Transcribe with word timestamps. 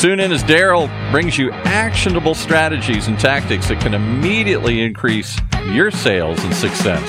Tune 0.00 0.18
in 0.18 0.32
as 0.32 0.42
Daryl 0.42 0.88
brings 1.10 1.36
you 1.36 1.50
actionable 1.52 2.34
strategies 2.34 3.06
and 3.06 3.20
tactics 3.20 3.68
that 3.68 3.82
can 3.82 3.92
immediately 3.92 4.80
increase 4.80 5.38
your 5.72 5.90
sales 5.90 6.42
and 6.42 6.54
success. 6.54 7.06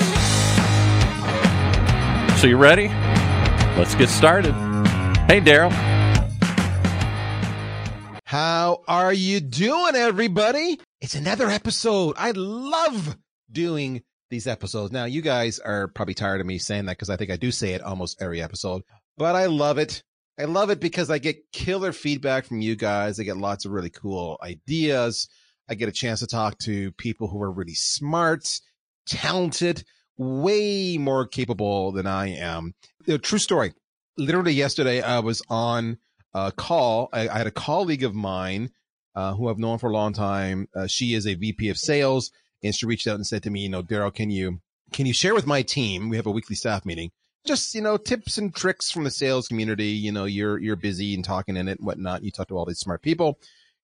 So, 2.38 2.46
you 2.46 2.58
ready? 2.58 2.88
Let's 3.78 3.94
get 3.94 4.10
started. 4.10 4.52
Hey, 5.26 5.40
Daryl. 5.40 5.72
How 8.26 8.82
are 8.86 9.14
you 9.14 9.40
doing, 9.40 9.94
everybody? 9.94 10.78
It's 11.00 11.14
another 11.14 11.48
episode. 11.48 12.16
I 12.18 12.32
love 12.32 13.16
doing 13.50 14.02
these 14.28 14.46
episodes. 14.46 14.92
Now, 14.92 15.06
you 15.06 15.22
guys 15.22 15.58
are 15.60 15.88
probably 15.88 16.12
tired 16.12 16.42
of 16.42 16.46
me 16.46 16.58
saying 16.58 16.84
that 16.84 16.98
because 16.98 17.08
I 17.08 17.16
think 17.16 17.30
I 17.30 17.36
do 17.36 17.52
say 17.52 17.72
it 17.72 17.80
almost 17.80 18.20
every 18.20 18.42
episode, 18.42 18.82
but 19.16 19.34
I 19.34 19.46
love 19.46 19.78
it. 19.78 20.02
I 20.38 20.44
love 20.44 20.70
it 20.70 20.80
because 20.80 21.10
I 21.10 21.18
get 21.18 21.52
killer 21.52 21.92
feedback 21.92 22.46
from 22.46 22.60
you 22.60 22.74
guys. 22.74 23.20
I 23.20 23.24
get 23.24 23.36
lots 23.36 23.64
of 23.64 23.72
really 23.72 23.90
cool 23.90 24.38
ideas. 24.42 25.28
I 25.68 25.74
get 25.74 25.88
a 25.88 25.92
chance 25.92 26.20
to 26.20 26.26
talk 26.26 26.58
to 26.60 26.92
people 26.92 27.28
who 27.28 27.42
are 27.42 27.52
really 27.52 27.74
smart, 27.74 28.60
talented, 29.06 29.84
way 30.16 30.96
more 30.98 31.26
capable 31.26 31.92
than 31.92 32.06
I 32.06 32.28
am. 32.28 32.74
You 33.06 33.14
know, 33.14 33.18
true 33.18 33.38
story. 33.38 33.74
Literally 34.16 34.52
yesterday, 34.52 35.02
I 35.02 35.20
was 35.20 35.42
on 35.48 35.98
a 36.34 36.50
call. 36.52 37.08
I, 37.12 37.28
I 37.28 37.38
had 37.38 37.46
a 37.46 37.52
colleague 37.52 38.04
of 38.04 38.14
mine 38.14 38.70
uh, 39.14 39.34
who 39.34 39.48
I've 39.48 39.58
known 39.58 39.78
for 39.78 39.90
a 39.90 39.92
long 39.92 40.12
time. 40.12 40.68
Uh, 40.74 40.86
she 40.86 41.14
is 41.14 41.26
a 41.26 41.34
VP 41.34 41.68
of 41.68 41.78
sales, 41.78 42.30
and 42.62 42.74
she 42.74 42.86
reached 42.86 43.06
out 43.06 43.16
and 43.16 43.26
said 43.26 43.42
to 43.42 43.50
me, 43.50 43.60
"You 43.60 43.68
know, 43.68 43.82
Daryl, 43.82 44.14
can 44.14 44.30
you 44.30 44.60
can 44.92 45.06
you 45.06 45.12
share 45.12 45.34
with 45.34 45.46
my 45.46 45.62
team? 45.62 46.08
We 46.08 46.16
have 46.16 46.26
a 46.26 46.30
weekly 46.30 46.56
staff 46.56 46.84
meeting 46.84 47.10
just 47.46 47.74
you 47.74 47.80
know 47.80 47.96
tips 47.96 48.38
and 48.38 48.54
tricks 48.54 48.90
from 48.90 49.04
the 49.04 49.10
sales 49.10 49.48
community. 49.48 49.88
You 49.88 50.12
know 50.12 50.24
you're 50.24 50.58
you're 50.58 50.76
busy 50.76 51.14
and 51.14 51.24
talking 51.24 51.56
in 51.56 51.68
it 51.68 51.78
and 51.78 51.86
whatnot. 51.86 52.22
You 52.22 52.30
talk 52.30 52.48
to 52.48 52.56
all 52.56 52.64
these 52.64 52.78
smart 52.78 53.02
people. 53.02 53.38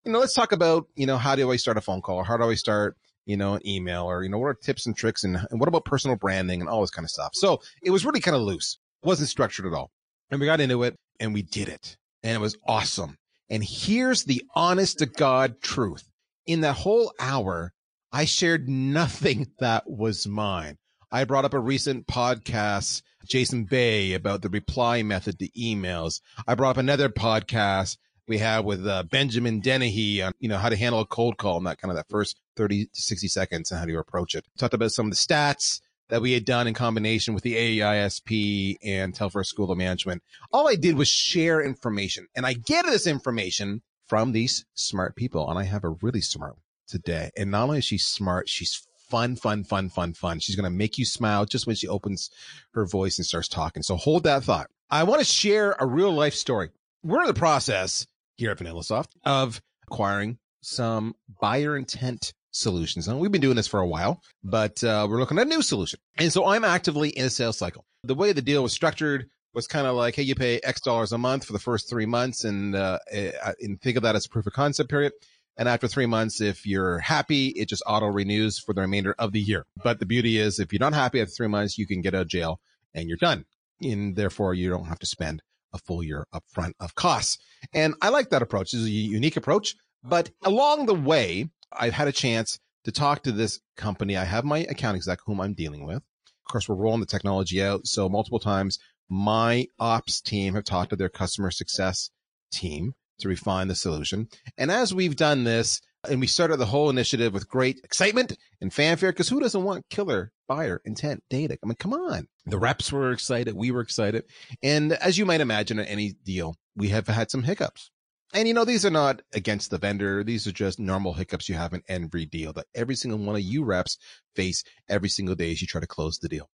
You 0.05 0.13
know 0.13 0.21
let's 0.21 0.35
talk 0.35 0.53
about 0.53 0.87
you 0.95 1.07
know 1.07 1.19
how 1.19 1.35
do 1.35 1.51
i 1.51 1.57
start 1.57 1.77
a 1.77 1.81
phone 1.81 2.03
call? 2.03 2.17
Or 2.17 2.25
how 2.25 2.37
do 2.37 2.45
i 2.45 2.55
start 2.55 2.97
you 3.27 3.37
know 3.37 3.55
an 3.55 3.67
email 3.67 4.05
or 4.05 4.23
you 4.23 4.31
know 4.31 4.39
what 4.39 4.47
are 4.47 4.55
tips 4.55 4.87
and 4.87 4.97
tricks 4.97 5.25
and, 5.25 5.37
and 5.51 5.61
what 5.61 5.69
about 5.69 5.85
personal 5.85 6.17
branding 6.17 6.61
and 6.61 6.69
all 6.69 6.81
this 6.81 6.91
kind 6.91 7.05
of 7.05 7.11
stuff? 7.11 7.31
So 7.35 7.61
it 7.83 7.91
was 7.91 8.05
really 8.05 8.21
kind 8.21 8.37
of 8.37 8.43
loose. 8.43 8.79
Wasn't 9.03 9.29
structured 9.29 9.67
at 9.67 9.73
all. 9.73 9.91
And 10.31 10.41
we 10.41 10.47
got 10.47 10.61
into 10.61 10.83
it 10.83 10.97
and 11.21 11.35
we 11.35 11.43
did 11.43 11.69
it. 11.69 11.97
And 12.23 12.35
it 12.35 12.41
was 12.41 12.57
awesome. 12.67 13.17
And 13.51 13.65
here's 13.65 14.25
the 14.25 14.43
honest 14.55 14.99
to 14.99 15.07
god 15.07 15.61
truth. 15.61 16.05
In 16.47 16.63
that 16.63 16.77
whole 16.77 17.13
hour 17.21 17.73
i 18.11 18.25
shared 18.25 18.69
nothing 18.69 19.47
that 19.59 19.89
was 19.89 20.27
mine. 20.27 20.77
I 21.11 21.25
brought 21.25 21.45
up 21.45 21.55
a 21.55 21.59
recent 21.59 22.07
podcast 22.07 23.03
Jason 23.27 23.65
Bay 23.65 24.15
about 24.15 24.43
the 24.43 24.49
reply 24.49 25.03
method 25.03 25.39
to 25.39 25.49
emails. 25.51 26.21
I 26.47 26.55
brought 26.55 26.71
up 26.71 26.77
another 26.77 27.09
podcast 27.09 27.97
we 28.27 28.39
have 28.39 28.65
with 28.65 28.87
uh, 28.87 29.05
Benjamin 29.05 29.61
Dennehy 29.61 30.23
on, 30.23 30.33
you 30.39 30.49
know, 30.49 30.59
how 30.59 30.69
to 30.69 30.77
handle 30.77 31.01
a 31.01 31.07
cold 31.07 31.39
call 31.39 31.57
and 31.57 31.67
that 31.67 31.81
kind 31.81 31.91
of 31.91 31.97
that 31.97 32.09
first 32.09 32.41
30 32.57 32.87
to 32.87 33.03
60 33.03 33.29
seconds 33.29 33.71
and 33.71 33.81
how 33.81 33.87
do 33.87 33.93
you 33.93 33.99
approach 33.99 34.35
it. 34.35 34.45
Talked 34.59 34.75
about 34.75 34.93
some 34.93 35.07
of 35.07 35.13
the 35.13 35.17
stats 35.17 35.81
that 36.11 36.23
we 36.23 36.33
had 36.33 36.45
done 36.45 36.67
in 36.67 36.75
combination 36.75 37.35
with 37.35 37.43
the 37.43 37.55
AISP 37.55 38.77
and 38.83 39.15
Telfer 39.15 39.45
School 39.45 39.71
of 39.71 39.79
Management. 39.79 40.23
All 40.53 40.69
I 40.69 40.75
did 40.75 40.97
was 40.97 41.09
share 41.09 41.63
information 41.63 42.29
and 42.35 42.47
I 42.47 42.53
get 42.53 42.87
this 42.87 43.07
information 43.07 43.83
from 44.07 44.33
these 44.33 44.65
smart 44.75 45.17
people. 45.17 45.49
And 45.49 45.59
I 45.59 45.65
have 45.65 45.85
a 45.85 45.91
really 46.03 46.21
smart 46.21 46.57
today. 46.87 47.31
And 47.37 47.51
not 47.51 47.65
only 47.65 47.79
is 47.79 47.85
she 47.85 47.99
smart, 47.99 48.49
she's 48.49 48.87
fun, 49.09 49.37
fun, 49.37 49.65
fun, 49.65 49.89
fun, 49.89 50.13
fun. 50.13 50.41
She's 50.41 50.57
going 50.57 50.71
to 50.71 50.77
make 50.77 50.99
you 50.99 51.05
smile 51.05 51.45
just 51.45 51.67
when 51.67 51.77
she 51.77 51.89
opens 51.89 52.31
her 52.75 52.87
voice 52.87 53.19
and 53.19 53.27
starts 53.27 53.49
talking. 53.49 53.83
So 53.83 53.97
hold 53.97 54.25
that 54.25 54.45
thought. 54.45 54.69
I 54.91 55.05
want 55.05 55.21
to 55.21 55.25
share 55.25 55.77
a 55.79 55.87
real 55.87 56.13
life 56.13 56.35
story. 56.35 56.71
We're 57.03 57.23
in 57.23 57.27
the 57.27 57.35
process 57.35 58.07
here 58.37 58.51
at 58.51 58.59
VanillaSoft 58.59 59.11
of 59.25 59.61
acquiring 59.87 60.39
some 60.63 61.15
buyer 61.41 61.77
intent 61.77 62.33
solutions. 62.51 63.09
And 63.09 63.21
we've 63.21 63.33
been 63.33 63.41
doing 63.41 63.57
this 63.57 63.69
for 63.69 63.81
a 63.81 63.87
while, 63.87 64.23
but 64.43 64.83
uh, 64.83 65.07
we're 65.09 65.19
looking 65.19 65.39
at 65.39 65.47
a 65.47 65.51
new 65.51 65.63
solution. 65.63 66.01
And 66.19 66.33
so 66.33 66.47
I'm 66.47 66.65
actively 66.65 67.11
in 67.11 67.27
a 67.27 67.31
sales 67.31 67.59
cycle. 67.59 67.85
The 68.05 68.15
way 68.15 68.33
the 68.33 68.43
deal 68.43 68.63
was 68.63 68.73
structured 68.73 69.29
was 69.55 69.67
kind 69.67 69.87
of 69.87 69.97
like, 69.97 70.15
hey, 70.15 70.23
you 70.23 70.35
pay 70.35 70.61
X 70.63 70.81
dollars 70.81 71.13
a 71.13 71.19
month 71.19 71.45
for 71.45 71.53
the 71.53 71.59
first 71.59 71.89
three 71.89 72.07
months, 72.07 72.45
and 72.45 72.75
uh, 72.77 72.99
eh, 73.11 73.33
and 73.61 73.81
think 73.81 73.97
of 73.97 74.03
that 74.03 74.15
as 74.15 74.27
a 74.27 74.29
proof 74.29 74.47
of 74.47 74.53
concept 74.53 74.91
period. 74.91 75.13
And 75.59 75.69
after 75.69 75.89
three 75.89 76.07
months, 76.07 76.41
if 76.41 76.65
you're 76.65 77.01
happy, 77.01 77.49
it 77.49 77.69
just 77.69 77.83
auto 77.85 78.07
renews 78.07 78.61
for 78.61 78.73
the 78.73 78.81
remainder 78.81 79.15
of 79.19 79.33
the 79.33 79.41
year. 79.41 79.67
But 79.83 79.99
the 79.99 80.07
beauty 80.07 80.39
is 80.39 80.61
if 80.61 80.73
you're 80.73 80.79
not 80.79 80.95
happy 80.95 81.21
after 81.21 81.33
three 81.33 81.49
months, 81.49 81.77
you 81.77 81.87
can 81.87 82.01
get 82.01 82.15
out 82.15 82.23
of 82.23 82.29
jail 82.29 82.61
and 82.95 83.09
you're 83.09 83.19
done. 83.19 83.45
And 83.83 84.15
therefore 84.15 84.55
you 84.55 84.71
don't 84.71 84.87
have 84.87 85.01
to 85.01 85.07
spend 85.07 85.43
a 85.75 85.79
full 85.79 86.03
year 86.03 86.27
upfront 86.33 86.73
of 86.79 86.95
costs. 86.95 87.39
And 87.75 87.95
I 88.01 88.11
like 88.11 88.31
that 88.31 88.41
approach. 88.41 88.71
This 88.71 88.83
is 88.83 88.87
a 88.87 88.91
unique 88.91 89.37
approach. 89.37 89.75
But 90.05 90.31
along 90.45 90.87
the 90.87 90.95
way, 90.95 91.51
I've 91.73 91.93
had 91.93 92.09
a 92.09 92.13
chance 92.13 92.61
to 92.85 92.93
talk 92.93 93.25
to 93.25 93.33
this 93.33 93.61
company. 93.77 94.17
I 94.17 94.25
have 94.25 94.45
my 94.45 94.61
account 94.61 94.97
exec 94.97 95.19
whom 95.27 95.41
I'm 95.41 95.55
dealing 95.55 95.85
with. 95.85 95.97
Of 95.97 96.53
course, 96.53 96.69
we're 96.69 96.77
rolling 96.77 97.01
the 97.01 97.07
technology 97.07 97.63
out. 97.63 97.87
So 97.87 98.09
multiple 98.09 98.39
times 98.39 98.79
my 99.09 99.67
ops 99.79 100.21
team 100.21 100.55
have 100.55 100.65
talked 100.65 100.91
to 100.91 100.97
their 100.97 101.09
customer 101.09 101.51
success 101.51 102.11
team 102.53 102.95
to 103.21 103.29
refine 103.29 103.69
the 103.69 103.75
solution. 103.75 104.29
And 104.57 104.71
as 104.71 104.95
we've 104.95 105.17
done 105.17 105.45
this, 105.45 105.81
and 106.09 106.21
we 106.21 106.27
started 106.27 106.59
the 106.59 106.67
whole 106.67 106.91
initiative 106.91 107.35
with 107.35 107.49
great 107.49 107.81
excitement 107.83 108.37
and 108.61 108.73
fanfare, 108.73 109.13
because 109.13 109.29
who 109.29 109.41
doesn't 109.41 109.65
want 109.65 109.89
killer 109.91 110.33
buyer 110.47 110.81
intent 110.85 111.23
data? 111.29 111.59
I 111.63 111.67
mean, 111.67 111.77
come 111.77 111.93
on. 111.93 112.29
The 112.47 112.59
reps 112.59 112.93
were 112.93 113.13
excited. 113.13 113.55
We 113.55 113.71
were 113.71 113.81
excited. 113.81 114.25
And 114.63 114.93
as 114.93 115.19
you 115.19 115.27
might 115.27 115.41
imagine 115.41 115.79
at 115.79 115.91
any 115.91 116.15
deal, 116.25 116.57
we 116.77 116.89
have 116.89 117.09
had 117.09 117.31
some 117.31 117.43
hiccups. 117.43 117.91
And 118.35 118.47
you 118.47 118.55
know, 118.55 118.65
these 118.65 118.85
are 118.85 118.91
not 118.91 119.23
against 119.33 119.71
the 119.71 119.79
vendor. 119.79 120.23
These 120.23 120.47
are 120.47 120.53
just 120.53 120.79
normal 120.79 121.15
hiccups 121.15 121.49
you 121.49 121.55
have 121.55 121.73
in 121.73 121.83
every 121.89 122.27
deal 122.27 122.53
that 122.53 122.67
every 122.75 122.95
single 122.95 123.19
one 123.19 123.37
of 123.37 123.43
you 123.43 123.65
reps 123.65 123.97
face 124.37 124.65
every 124.89 125.09
single 125.09 125.35
day 125.35 125.51
as 125.51 125.63
you 125.63 125.67
try 125.67 125.81
to 125.81 125.87
close 125.87 126.19
the 126.19 126.29
deal. 126.29 126.49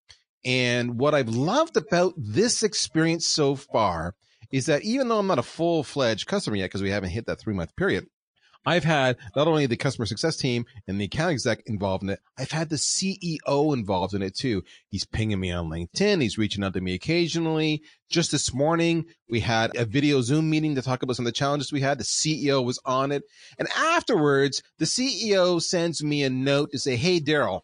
And 0.43 0.99
what 0.99 1.13
I've 1.13 1.29
loved 1.29 1.77
about 1.77 2.13
this 2.17 2.63
experience 2.63 3.25
so 3.25 3.55
far 3.55 4.15
is 4.51 4.65
that 4.65 4.83
even 4.83 5.07
though 5.07 5.19
I'm 5.19 5.27
not 5.27 5.39
a 5.39 5.43
full 5.43 5.83
fledged 5.83 6.27
customer 6.27 6.55
yet, 6.57 6.65
because 6.65 6.81
we 6.81 6.89
haven't 6.89 7.11
hit 7.11 7.25
that 7.27 7.39
three 7.39 7.53
month 7.53 7.75
period, 7.75 8.07
I've 8.65 8.83
had 8.83 9.17
not 9.35 9.47
only 9.47 9.65
the 9.65 9.75
customer 9.75 10.05
success 10.05 10.37
team 10.37 10.65
and 10.87 10.99
the 10.99 11.05
account 11.05 11.31
exec 11.31 11.63
involved 11.65 12.03
in 12.03 12.09
it, 12.09 12.19
I've 12.37 12.51
had 12.51 12.69
the 12.69 12.75
CEO 12.75 13.73
involved 13.73 14.13
in 14.13 14.21
it 14.21 14.35
too. 14.35 14.63
He's 14.87 15.05
pinging 15.05 15.39
me 15.39 15.51
on 15.51 15.69
LinkedIn. 15.69 16.21
He's 16.21 16.37
reaching 16.37 16.63
out 16.63 16.73
to 16.73 16.81
me 16.81 16.93
occasionally. 16.93 17.81
Just 18.09 18.31
this 18.31 18.53
morning, 18.53 19.05
we 19.29 19.39
had 19.39 19.75
a 19.75 19.85
video 19.85 20.21
Zoom 20.21 20.49
meeting 20.49 20.75
to 20.75 20.83
talk 20.83 21.01
about 21.01 21.15
some 21.15 21.25
of 21.25 21.33
the 21.33 21.37
challenges 21.37 21.71
we 21.71 21.81
had. 21.81 21.97
The 21.97 22.03
CEO 22.03 22.63
was 22.63 22.79
on 22.85 23.11
it. 23.11 23.23
And 23.57 23.67
afterwards, 23.75 24.61
the 24.77 24.85
CEO 24.85 25.59
sends 25.59 26.03
me 26.03 26.23
a 26.23 26.29
note 26.29 26.71
to 26.71 26.79
say, 26.79 26.97
Hey, 26.97 27.19
Daryl, 27.19 27.61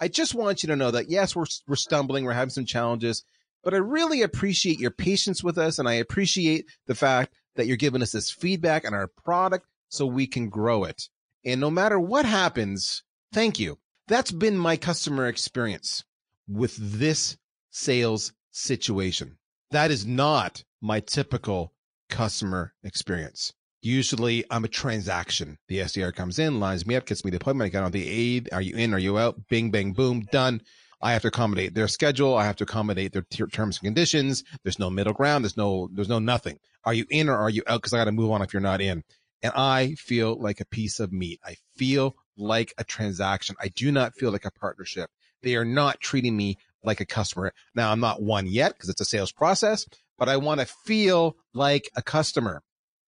I 0.00 0.08
just 0.08 0.34
want 0.34 0.62
you 0.62 0.68
to 0.68 0.76
know 0.76 0.90
that 0.92 1.10
yes, 1.10 1.36
we're, 1.36 1.46
we're 1.66 1.76
stumbling. 1.76 2.24
We're 2.24 2.32
having 2.32 2.50
some 2.50 2.64
challenges 2.64 3.22
but 3.68 3.74
I 3.74 3.80
really 3.80 4.22
appreciate 4.22 4.80
your 4.80 4.90
patience 4.90 5.44
with 5.44 5.58
us. 5.58 5.78
And 5.78 5.86
I 5.86 5.92
appreciate 5.92 6.70
the 6.86 6.94
fact 6.94 7.34
that 7.54 7.66
you're 7.66 7.76
giving 7.76 8.00
us 8.00 8.12
this 8.12 8.30
feedback 8.30 8.86
on 8.86 8.94
our 8.94 9.08
product 9.08 9.66
so 9.90 10.06
we 10.06 10.26
can 10.26 10.48
grow 10.48 10.84
it. 10.84 11.10
And 11.44 11.60
no 11.60 11.70
matter 11.70 12.00
what 12.00 12.24
happens, 12.24 13.02
thank 13.30 13.58
you. 13.58 13.76
That's 14.06 14.30
been 14.30 14.56
my 14.56 14.78
customer 14.78 15.26
experience 15.26 16.02
with 16.48 16.78
this 16.78 17.36
sales 17.70 18.32
situation. 18.52 19.36
That 19.70 19.90
is 19.90 20.06
not 20.06 20.64
my 20.80 21.00
typical 21.00 21.74
customer 22.08 22.72
experience. 22.82 23.52
Usually 23.82 24.46
I'm 24.50 24.64
a 24.64 24.68
transaction. 24.68 25.58
The 25.68 25.80
SDR 25.80 26.14
comes 26.14 26.38
in, 26.38 26.58
lines 26.58 26.86
me 26.86 26.96
up, 26.96 27.04
gets 27.04 27.22
me 27.22 27.32
the 27.32 27.36
appointment. 27.36 27.66
I 27.66 27.72
get 27.72 27.84
on 27.84 27.92
the 27.92 28.08
aid. 28.08 28.48
Are 28.50 28.62
you 28.62 28.76
in? 28.76 28.94
Are 28.94 28.98
you 28.98 29.18
out? 29.18 29.46
Bing, 29.50 29.70
bang, 29.70 29.92
boom, 29.92 30.22
done. 30.32 30.62
I 31.00 31.12
have 31.12 31.22
to 31.22 31.28
accommodate 31.28 31.74
their 31.74 31.88
schedule. 31.88 32.36
I 32.36 32.44
have 32.44 32.56
to 32.56 32.64
accommodate 32.64 33.12
their 33.12 33.22
terms 33.22 33.76
and 33.76 33.84
conditions. 33.84 34.44
There's 34.62 34.78
no 34.78 34.90
middle 34.90 35.12
ground. 35.12 35.44
There's 35.44 35.56
no, 35.56 35.88
there's 35.92 36.08
no 36.08 36.18
nothing. 36.18 36.58
Are 36.84 36.94
you 36.94 37.06
in 37.10 37.28
or 37.28 37.36
are 37.36 37.50
you 37.50 37.62
out? 37.66 37.82
Cause 37.82 37.92
I 37.92 37.98
got 37.98 38.04
to 38.04 38.12
move 38.12 38.30
on 38.30 38.42
if 38.42 38.52
you're 38.52 38.60
not 38.60 38.80
in. 38.80 39.04
And 39.42 39.52
I 39.54 39.94
feel 39.94 40.40
like 40.40 40.60
a 40.60 40.66
piece 40.66 40.98
of 40.98 41.12
meat. 41.12 41.40
I 41.44 41.56
feel 41.76 42.16
like 42.36 42.74
a 42.78 42.84
transaction. 42.84 43.54
I 43.60 43.68
do 43.68 43.92
not 43.92 44.14
feel 44.14 44.32
like 44.32 44.44
a 44.44 44.50
partnership. 44.50 45.10
They 45.42 45.54
are 45.54 45.64
not 45.64 46.00
treating 46.00 46.36
me 46.36 46.56
like 46.82 47.00
a 47.00 47.06
customer. 47.06 47.52
Now 47.74 47.92
I'm 47.92 48.00
not 48.00 48.22
one 48.22 48.46
yet 48.46 48.72
because 48.72 48.88
it's 48.88 49.00
a 49.00 49.04
sales 49.04 49.32
process, 49.32 49.86
but 50.18 50.28
I 50.28 50.36
want 50.36 50.60
to 50.60 50.66
feel 50.66 51.36
like 51.54 51.90
a 51.96 52.02
customer. 52.02 52.62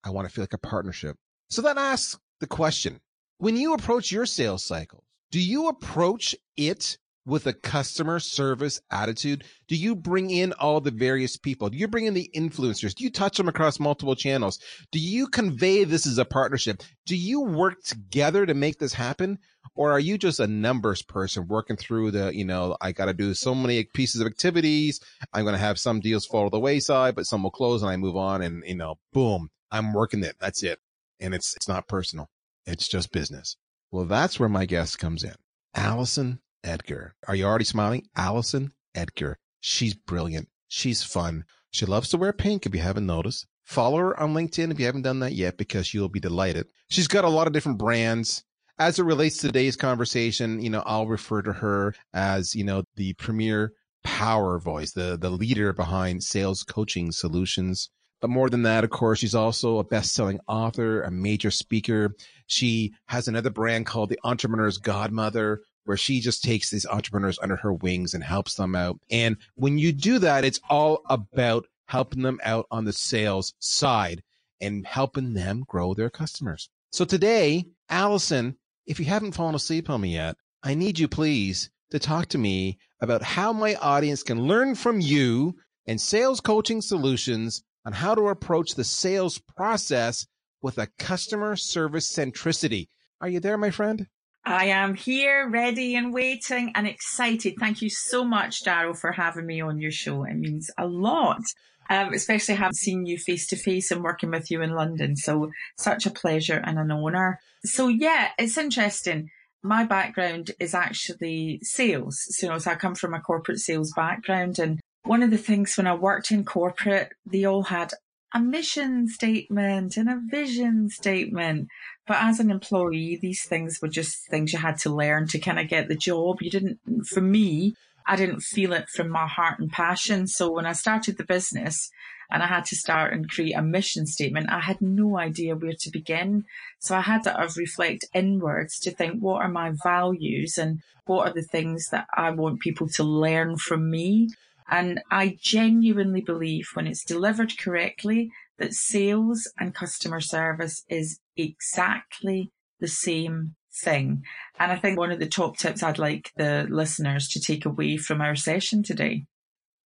I 0.05 0.11
want 0.11 0.29
to 0.29 0.35
feel 0.35 0.43
like 0.43 0.53
a 0.53 0.59
partnership. 0.59 1.17
So 1.49 1.63
then 1.63 1.79
ask 1.79 2.21
the 2.39 2.47
question, 2.47 3.01
when 3.39 3.57
you 3.57 3.75
approach 3.75 4.13
your 4.13 4.27
sales 4.27 4.65
cycle, 4.65 5.05
do 5.31 5.41
you 5.41 5.69
approach 5.69 6.35
it 6.57 6.99
with 7.31 7.47
a 7.47 7.53
customer 7.53 8.19
service 8.19 8.81
attitude? 8.91 9.44
Do 9.69 9.77
you 9.77 9.94
bring 9.94 10.31
in 10.31 10.53
all 10.55 10.81
the 10.81 10.91
various 10.91 11.37
people? 11.37 11.71
Do 11.71 11.79
you 11.79 11.88
bring 11.88 12.06
in 12.06 12.15
the 12.15 12.31
influencers? 12.37 12.94
Do 12.94 13.05
you 13.05 13.11
touch 13.11 13.37
them 13.37 13.49
across 13.49 13.79
multiple 13.79 14.17
channels? 14.17 14.59
Do 14.91 14.99
you 14.99 15.29
convey 15.29 15.85
this 15.85 16.06
as 16.06 16.19
a 16.19 16.25
partnership? 16.25 16.82
Do 17.06 17.17
you 17.17 17.43
work 17.43 17.82
together 17.85 18.44
to 18.44 18.55
make 18.55 18.79
this 18.79 18.93
happen? 18.93 19.38
Or 19.77 19.93
are 19.93 20.00
you 20.00 20.19
just 20.19 20.41
a 20.41 20.47
numbers 20.47 21.03
person 21.03 21.47
working 21.47 21.77
through 21.77 22.11
the, 22.11 22.35
you 22.35 22.44
know, 22.44 22.77
I 22.81 22.93
got 22.93 23.06
to 23.06 23.15
do 23.15 23.33
so 23.35 23.55
many 23.55 23.85
pieces 23.85 24.21
of 24.21 24.26
activities. 24.26 25.00
I'm 25.33 25.44
going 25.44 25.55
to 25.55 25.59
have 25.59 25.79
some 25.79 26.00
deals 26.00 26.26
fall 26.26 26.44
to 26.44 26.50
the 26.50 26.59
wayside, 26.59 27.15
but 27.15 27.26
some 27.26 27.44
will 27.44 27.50
close 27.50 27.83
and 27.83 27.91
I 27.91 27.97
move 27.97 28.17
on 28.17 28.43
and, 28.43 28.65
you 28.67 28.75
know, 28.75 28.97
boom, 29.12 29.50
I'm 29.71 29.93
working 29.93 30.25
it. 30.25 30.37
That's 30.41 30.62
it. 30.62 30.81
And 31.21 31.35
it's, 31.35 31.55
it's 31.55 31.69
not 31.69 31.87
personal. 31.87 32.29
It's 32.67 32.88
just 32.88 33.12
business. 33.12 33.56
Well, 33.93 34.05
that's 34.05 34.41
where 34.41 34.49
my 34.49 34.67
guest 34.67 34.99
comes 34.99 35.23
in. 35.23 35.35
Alison 35.75 36.41
Edgar. 36.65 37.15
Are 37.27 37.35
you 37.35 37.45
already 37.45 37.65
smiling? 37.65 38.07
Alison 38.17 38.73
Edgar. 38.95 39.39
She's 39.61 39.95
brilliant. 39.95 40.49
She's 40.69 41.03
fun. 41.03 41.45
She 41.71 41.87
loves 41.87 42.09
to 42.11 42.17
wear 42.17 42.33
pink 42.33 42.67
if 42.67 42.75
you 42.75 42.81
haven't 42.81 43.07
noticed. 43.07 43.47
Follow 43.65 43.99
her 43.99 44.21
on 44.21 44.35
LinkedIn 44.35 44.71
if 44.71 44.81
you 44.81 44.87
haven't 44.87 45.03
done 45.03 45.21
that 45.21 45.35
yet 45.35 45.57
because 45.57 45.95
you'll 45.95 46.09
be 46.09 46.21
delighted. 46.21 46.67
She's 46.89 47.09
got 47.09 47.25
a 47.25 47.29
lot 47.29 47.47
of 47.47 47.53
different 47.53 47.79
brands. 47.79 48.43
As 48.79 48.99
it 48.99 49.05
relates 49.05 49.37
to 49.39 49.47
today's 49.47 49.77
conversation, 49.77 50.61
you 50.61 50.71
know, 50.71 50.83
I'll 50.87 51.07
refer 51.07 51.43
to 51.43 51.53
her 51.53 51.95
as, 52.12 52.55
you 52.57 52.65
know, 52.65 52.83
the 52.97 53.12
premier 53.12 53.73
power 54.03 54.59
voice, 54.59 54.93
the, 54.93 55.19
the 55.21 55.31
leader 55.31 55.73
behind 55.73 56.25
sales 56.25 56.62
coaching 56.65 57.12
solutions. 57.12 57.91
But 58.21 58.31
more 58.31 58.51
than 58.51 58.62
that, 58.62 58.85
of 58.85 58.91
course, 58.91 59.19
she's 59.19 59.35
also 59.35 59.79
a 59.79 59.85
best-selling 59.85 60.41
author, 60.49 61.03
a 61.03 61.11
major 61.11 61.51
speaker. 61.51 62.15
She 62.47 62.93
has 63.07 63.29
another 63.29 63.51
brand 63.51 63.87
called 63.87 64.09
the 64.09 64.19
Entrepreneur's 64.25 64.79
Godmother, 64.79 65.62
where 65.85 65.97
she 65.97 66.21
just 66.21 66.44
takes 66.44 66.71
these 66.71 66.87
entrepreneurs 66.87 67.38
under 67.43 67.56
her 67.56 67.73
wings 67.73 68.15
and 68.15 68.23
helps 68.23 68.55
them 68.55 68.75
out. 68.75 69.00
And 69.11 69.37
when 69.55 69.79
you 69.79 69.93
do 69.93 70.19
that, 70.19 70.44
it's 70.44 70.61
all 70.69 71.00
about 71.09 71.67
helping 71.87 72.23
them 72.23 72.38
out 72.44 72.67
on 72.71 72.85
the 72.85 72.93
sales 72.93 73.55
side 73.59 74.23
and 74.61 74.87
helping 74.87 75.35
them 75.35 75.65
grow 75.67 75.94
their 75.94 76.11
customers. 76.11 76.71
So 76.93 77.05
today, 77.05 77.67
Alison, 77.88 78.56
if 78.87 78.99
you 78.99 79.06
haven't 79.06 79.32
fallen 79.32 79.55
asleep 79.55 79.88
on 79.91 80.00
me 80.00 80.15
yet, 80.15 80.37
I 80.62 80.75
need 80.75 80.99
you 80.99 81.09
please 81.09 81.71
to 81.91 81.99
talk 81.99 82.26
to 82.29 82.38
me 82.38 82.79
about 83.00 83.23
how 83.23 83.53
my 83.53 83.75
audience 83.76 84.23
can 84.23 84.47
learn 84.47 84.75
from 84.75 85.00
you 85.00 85.56
and 85.87 86.00
sales 86.00 86.41
coaching 86.41 86.81
solutions 86.81 87.62
on 87.85 87.93
how 87.93 88.15
to 88.15 88.29
approach 88.29 88.75
the 88.75 88.85
sales 88.85 89.38
process 89.38 90.26
with 90.62 90.79
a 90.79 90.88
customer 90.99 91.56
service 91.56 92.11
centricity. 92.12 92.88
Are 93.21 93.29
you 93.29 93.41
there, 93.41 93.59
my 93.59 93.71
friend? 93.71 94.06
I 94.45 94.67
am 94.67 94.95
here, 94.95 95.49
ready 95.49 95.95
and 95.97 96.15
waiting 96.15 96.73
and 96.75 96.87
excited. 96.87 97.55
Thank 97.59 97.83
you 97.83 97.91
so 97.91 98.25
much, 98.25 98.65
Daryl, 98.65 98.97
for 98.97 99.13
having 99.13 99.47
me 99.47 99.61
on 99.61 99.79
your 99.81 99.91
show. 99.91 100.25
It 100.25 100.37
means 100.37 100.71
a 100.79 100.87
lot, 100.87 101.43
um, 101.91 102.15
especially 102.15 102.55
having 102.55 102.73
seen 102.73 103.07
you 103.07 103.19
face 103.19 103.47
to 103.49 103.57
face 103.57 103.91
and 103.91 104.03
working 104.03 104.31
with 104.31 104.51
you 104.51 104.63
in 104.63 104.71
London. 104.71 105.17
So, 105.17 105.51
such 105.77 106.07
a 106.07 106.11
pleasure 106.11 106.61
and 106.65 106.79
an 106.79 106.91
honour. 106.91 107.39
So, 107.65 107.89
yeah, 107.89 108.31
it's 108.39 108.57
interesting. 108.57 109.31
My 109.63 109.85
background 109.85 110.53
is 110.59 110.75
actually 110.75 111.61
sales. 111.63 112.19
So, 112.31 112.47
you 112.47 112.53
know, 112.53 112.59
so 112.59 112.71
I 112.71 112.77
come 112.77 112.95
from 112.95 113.13
a 113.13 113.21
corporate 113.21 113.59
sales 113.59 113.93
background. 113.95 114.59
And 114.59 114.81
one 115.03 115.23
of 115.23 115.31
the 115.31 115.39
things 115.39 115.77
when 115.77 115.87
I 115.87 115.95
worked 115.95 116.31
in 116.31 116.45
corporate, 116.45 117.13
they 117.27 117.45
all 117.45 117.65
had 117.65 117.93
a 118.32 118.41
mission 118.41 119.09
statement 119.09 119.97
and 119.97 120.09
a 120.09 120.21
vision 120.31 120.88
statement. 120.88 121.69
But 122.06 122.19
as 122.21 122.41
an 122.41 122.50
employee, 122.50 123.19
these 123.21 123.44
things 123.44 123.79
were 123.81 123.88
just 123.88 124.29
things 124.29 124.53
you 124.53 124.59
had 124.59 124.79
to 124.79 124.94
learn 124.94 125.27
to 125.29 125.38
kind 125.38 125.59
of 125.59 125.69
get 125.69 125.88
the 125.88 125.97
job. 125.97 126.38
You 126.41 126.50
didn't, 126.50 126.79
for 127.06 127.21
me, 127.21 127.75
I 128.06 128.17
didn't 128.17 128.41
feel 128.41 128.73
it 128.73 128.88
from 128.88 129.09
my 129.09 129.27
heart 129.27 129.61
and 129.61 129.71
passion. 129.71 130.27
So 130.27 130.50
when 130.50 130.67
I 130.67 130.73
started 130.73 131.17
the 131.17 131.25
business 131.25 131.91
and 132.31 132.43
I 132.43 132.47
had 132.47 132.65
to 132.67 132.77
start 132.77 133.12
and 133.12 133.29
create 133.29 133.55
a 133.55 133.62
mission 133.62 134.06
statement, 134.06 134.50
I 134.50 134.61
had 134.61 134.81
no 134.81 135.19
idea 135.19 135.56
where 135.56 135.75
to 135.79 135.91
begin. 135.91 136.44
So 136.79 136.97
I 136.97 137.00
had 137.00 137.25
to 137.25 137.49
reflect 137.56 138.06
inwards 138.15 138.79
to 138.81 138.91
think, 138.91 139.21
what 139.21 139.43
are 139.43 139.49
my 139.49 139.73
values 139.83 140.59
and 140.59 140.81
what 141.06 141.29
are 141.29 141.35
the 141.35 141.43
things 141.43 141.88
that 141.91 142.06
I 142.15 142.31
want 142.31 142.61
people 142.61 142.88
to 142.91 143.05
learn 143.05 143.56
from 143.56 143.91
me? 143.91 144.31
And 144.71 145.01
I 145.11 145.37
genuinely 145.41 146.21
believe 146.21 146.69
when 146.75 146.87
it's 146.87 147.05
delivered 147.05 147.59
correctly, 147.59 148.31
that 148.59 148.73
sales 148.73 149.51
and 149.59 149.75
customer 149.75 150.21
service 150.21 150.85
is 150.89 151.19
exactly 151.37 152.53
the 152.79 152.89
same 152.89 153.57
thing. 153.83 154.23
And 154.59 154.71
I 154.71 154.77
think 154.77 154.99
one 154.99 155.11
of 155.11 155.19
the 155.19 155.29
top 155.29 155.57
tips 155.57 155.83
I'd 155.83 155.99
like 155.99 156.31
the 156.37 156.67
listeners 156.71 157.29
to 157.31 157.41
take 157.41 157.65
away 157.65 157.97
from 157.97 158.21
our 158.21 158.37
session 158.37 158.83
today. 158.83 159.27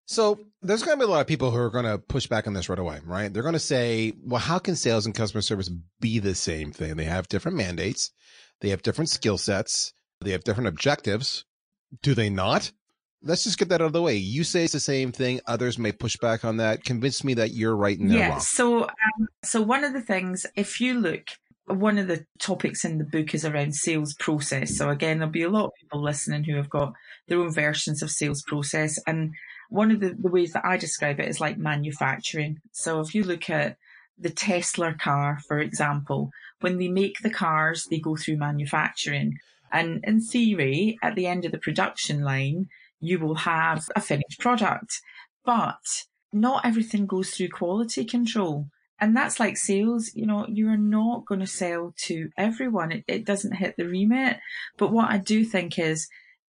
So 0.07 0.39
there's 0.61 0.83
going 0.83 0.99
to 0.99 1.03
be 1.03 1.09
a 1.09 1.11
lot 1.11 1.21
of 1.21 1.27
people 1.27 1.49
who 1.49 1.57
are 1.57 1.71
going 1.71 1.85
to 1.85 1.97
push 1.97 2.27
back 2.27 2.45
on 2.45 2.53
this 2.53 2.69
right 2.69 2.77
away, 2.77 2.99
right? 3.05 3.33
They're 3.33 3.43
going 3.43 3.53
to 3.53 3.59
say, 3.59 4.13
well, 4.23 4.41
how 4.41 4.59
can 4.59 4.75
sales 4.75 5.07
and 5.07 5.15
customer 5.15 5.41
service 5.41 5.71
be 5.99 6.19
the 6.19 6.35
same 6.35 6.71
thing? 6.71 6.95
They 6.95 7.05
have 7.05 7.27
different 7.27 7.57
mandates. 7.57 8.11
They 8.61 8.69
have 8.69 8.83
different 8.83 9.09
skill 9.09 9.37
sets. 9.37 9.93
They 10.21 10.31
have 10.31 10.43
different 10.43 10.67
objectives. 10.67 11.45
Do 12.03 12.13
they 12.13 12.29
not? 12.29 12.71
Let's 13.23 13.43
just 13.43 13.57
get 13.57 13.69
that 13.69 13.81
out 13.81 13.87
of 13.87 13.93
the 13.93 14.01
way. 14.01 14.15
You 14.15 14.43
say 14.43 14.63
it's 14.63 14.73
the 14.73 14.79
same 14.79 15.11
thing. 15.11 15.41
Others 15.47 15.77
may 15.77 15.91
push 15.91 16.15
back 16.17 16.45
on 16.45 16.57
that. 16.57 16.83
Convince 16.83 17.23
me 17.23 17.33
that 17.35 17.51
you're 17.51 17.75
right 17.75 17.97
and 17.97 18.09
they're 18.09 18.19
yeah, 18.19 18.29
wrong. 18.29 18.39
So, 18.39 18.83
um, 18.83 19.27
so 19.43 19.61
one 19.61 19.83
of 19.83 19.93
the 19.93 20.01
things, 20.01 20.45
if 20.55 20.79
you 20.79 20.99
look, 20.99 21.29
one 21.67 21.97
of 21.97 22.07
the 22.07 22.25
topics 22.39 22.85
in 22.85 22.99
the 22.99 23.03
book 23.03 23.33
is 23.33 23.43
around 23.43 23.75
sales 23.75 24.13
process. 24.13 24.77
So 24.77 24.89
again, 24.89 25.17
there'll 25.17 25.31
be 25.31 25.43
a 25.43 25.49
lot 25.49 25.65
of 25.65 25.71
people 25.81 26.03
listening 26.03 26.43
who 26.43 26.55
have 26.55 26.69
got 26.69 26.93
their 27.27 27.39
own 27.39 27.51
versions 27.51 28.03
of 28.03 28.11
sales 28.11 28.43
process. 28.43 28.99
And 29.07 29.33
one 29.69 29.89
of 29.91 29.99
the, 29.99 30.15
the 30.17 30.29
ways 30.29 30.53
that 30.53 30.65
I 30.65 30.77
describe 30.77 31.19
it 31.19 31.27
is 31.27 31.41
like 31.41 31.57
manufacturing. 31.57 32.59
So 32.71 32.99
if 32.99 33.15
you 33.15 33.23
look 33.23 33.49
at 33.49 33.77
the 34.17 34.29
Tesla 34.29 34.93
car, 34.93 35.39
for 35.47 35.59
example, 35.59 36.29
when 36.61 36.77
they 36.77 36.87
make 36.87 37.19
the 37.19 37.31
cars, 37.31 37.85
they 37.89 37.99
go 37.99 38.15
through 38.15 38.37
manufacturing. 38.37 39.37
And 39.71 40.03
in 40.03 40.21
theory, 40.21 40.97
at 41.01 41.15
the 41.15 41.27
end 41.27 41.45
of 41.45 41.51
the 41.51 41.57
production 41.57 42.21
line, 42.21 42.67
you 42.99 43.19
will 43.19 43.35
have 43.35 43.85
a 43.95 44.01
finished 44.01 44.39
product. 44.39 45.01
But 45.43 46.05
not 46.33 46.65
everything 46.65 47.05
goes 47.05 47.31
through 47.31 47.49
quality 47.49 48.05
control. 48.05 48.67
And 48.99 49.15
that's 49.15 49.39
like 49.39 49.57
sales, 49.57 50.11
you 50.13 50.25
know, 50.25 50.45
you're 50.47 50.77
not 50.77 51.25
going 51.25 51.41
to 51.41 51.47
sell 51.47 51.93
to 52.03 52.29
everyone. 52.37 52.91
It, 52.91 53.03
it 53.07 53.25
doesn't 53.25 53.55
hit 53.55 53.75
the 53.77 53.85
remit. 53.85 54.37
But 54.77 54.91
what 54.91 55.11
I 55.11 55.17
do 55.17 55.43
think 55.43 55.77
is 55.77 56.07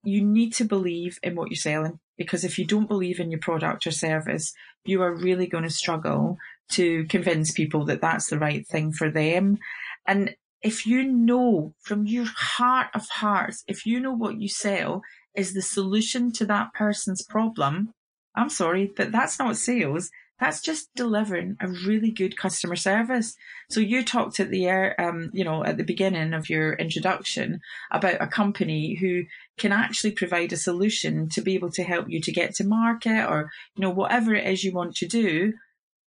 you 0.04 0.24
need 0.24 0.52
to 0.54 0.64
believe 0.64 1.18
in 1.22 1.36
what 1.36 1.50
you're 1.50 1.56
selling 1.56 2.00
because 2.16 2.44
if 2.44 2.58
you 2.58 2.66
don't 2.66 2.88
believe 2.88 3.20
in 3.20 3.30
your 3.30 3.40
product 3.40 3.86
or 3.86 3.92
service, 3.92 4.52
you 4.84 5.02
are 5.02 5.14
really 5.14 5.46
going 5.46 5.64
to 5.64 5.70
struggle 5.70 6.36
to 6.72 7.04
convince 7.06 7.52
people 7.52 7.84
that 7.86 8.00
that's 8.00 8.28
the 8.28 8.38
right 8.38 8.66
thing 8.66 8.92
for 8.92 9.10
them. 9.10 9.58
And 10.06 10.34
if 10.62 10.86
you 10.86 11.04
know 11.04 11.74
from 11.80 12.06
your 12.06 12.26
heart 12.26 12.88
of 12.94 13.08
hearts, 13.08 13.64
if 13.66 13.84
you 13.84 14.00
know 14.00 14.12
what 14.12 14.40
you 14.40 14.48
sell 14.48 15.02
is 15.34 15.54
the 15.54 15.62
solution 15.62 16.30
to 16.32 16.46
that 16.46 16.72
person's 16.74 17.22
problem, 17.22 17.92
I'm 18.36 18.50
sorry, 18.50 18.92
but 18.96 19.12
that's 19.12 19.38
not 19.38 19.56
sales. 19.56 20.10
That's 20.38 20.60
just 20.60 20.88
delivering 20.96 21.56
a 21.60 21.68
really 21.68 22.10
good 22.10 22.36
customer 22.36 22.74
service. 22.74 23.36
So 23.70 23.80
you 23.80 24.02
talked 24.04 24.40
at 24.40 24.50
the 24.50 24.68
um, 24.70 25.30
you 25.32 25.44
know, 25.44 25.64
at 25.64 25.76
the 25.76 25.84
beginning 25.84 26.32
of 26.32 26.50
your 26.50 26.72
introduction 26.74 27.60
about 27.92 28.20
a 28.20 28.26
company 28.26 28.96
who 29.00 29.22
can 29.56 29.72
actually 29.72 30.12
provide 30.12 30.52
a 30.52 30.56
solution 30.56 31.28
to 31.30 31.42
be 31.42 31.54
able 31.54 31.70
to 31.72 31.84
help 31.84 32.06
you 32.08 32.20
to 32.20 32.32
get 32.32 32.54
to 32.56 32.64
market 32.64 33.24
or, 33.28 33.50
you 33.76 33.82
know, 33.82 33.90
whatever 33.90 34.34
it 34.34 34.46
is 34.46 34.64
you 34.64 34.72
want 34.72 34.96
to 34.96 35.06
do 35.06 35.52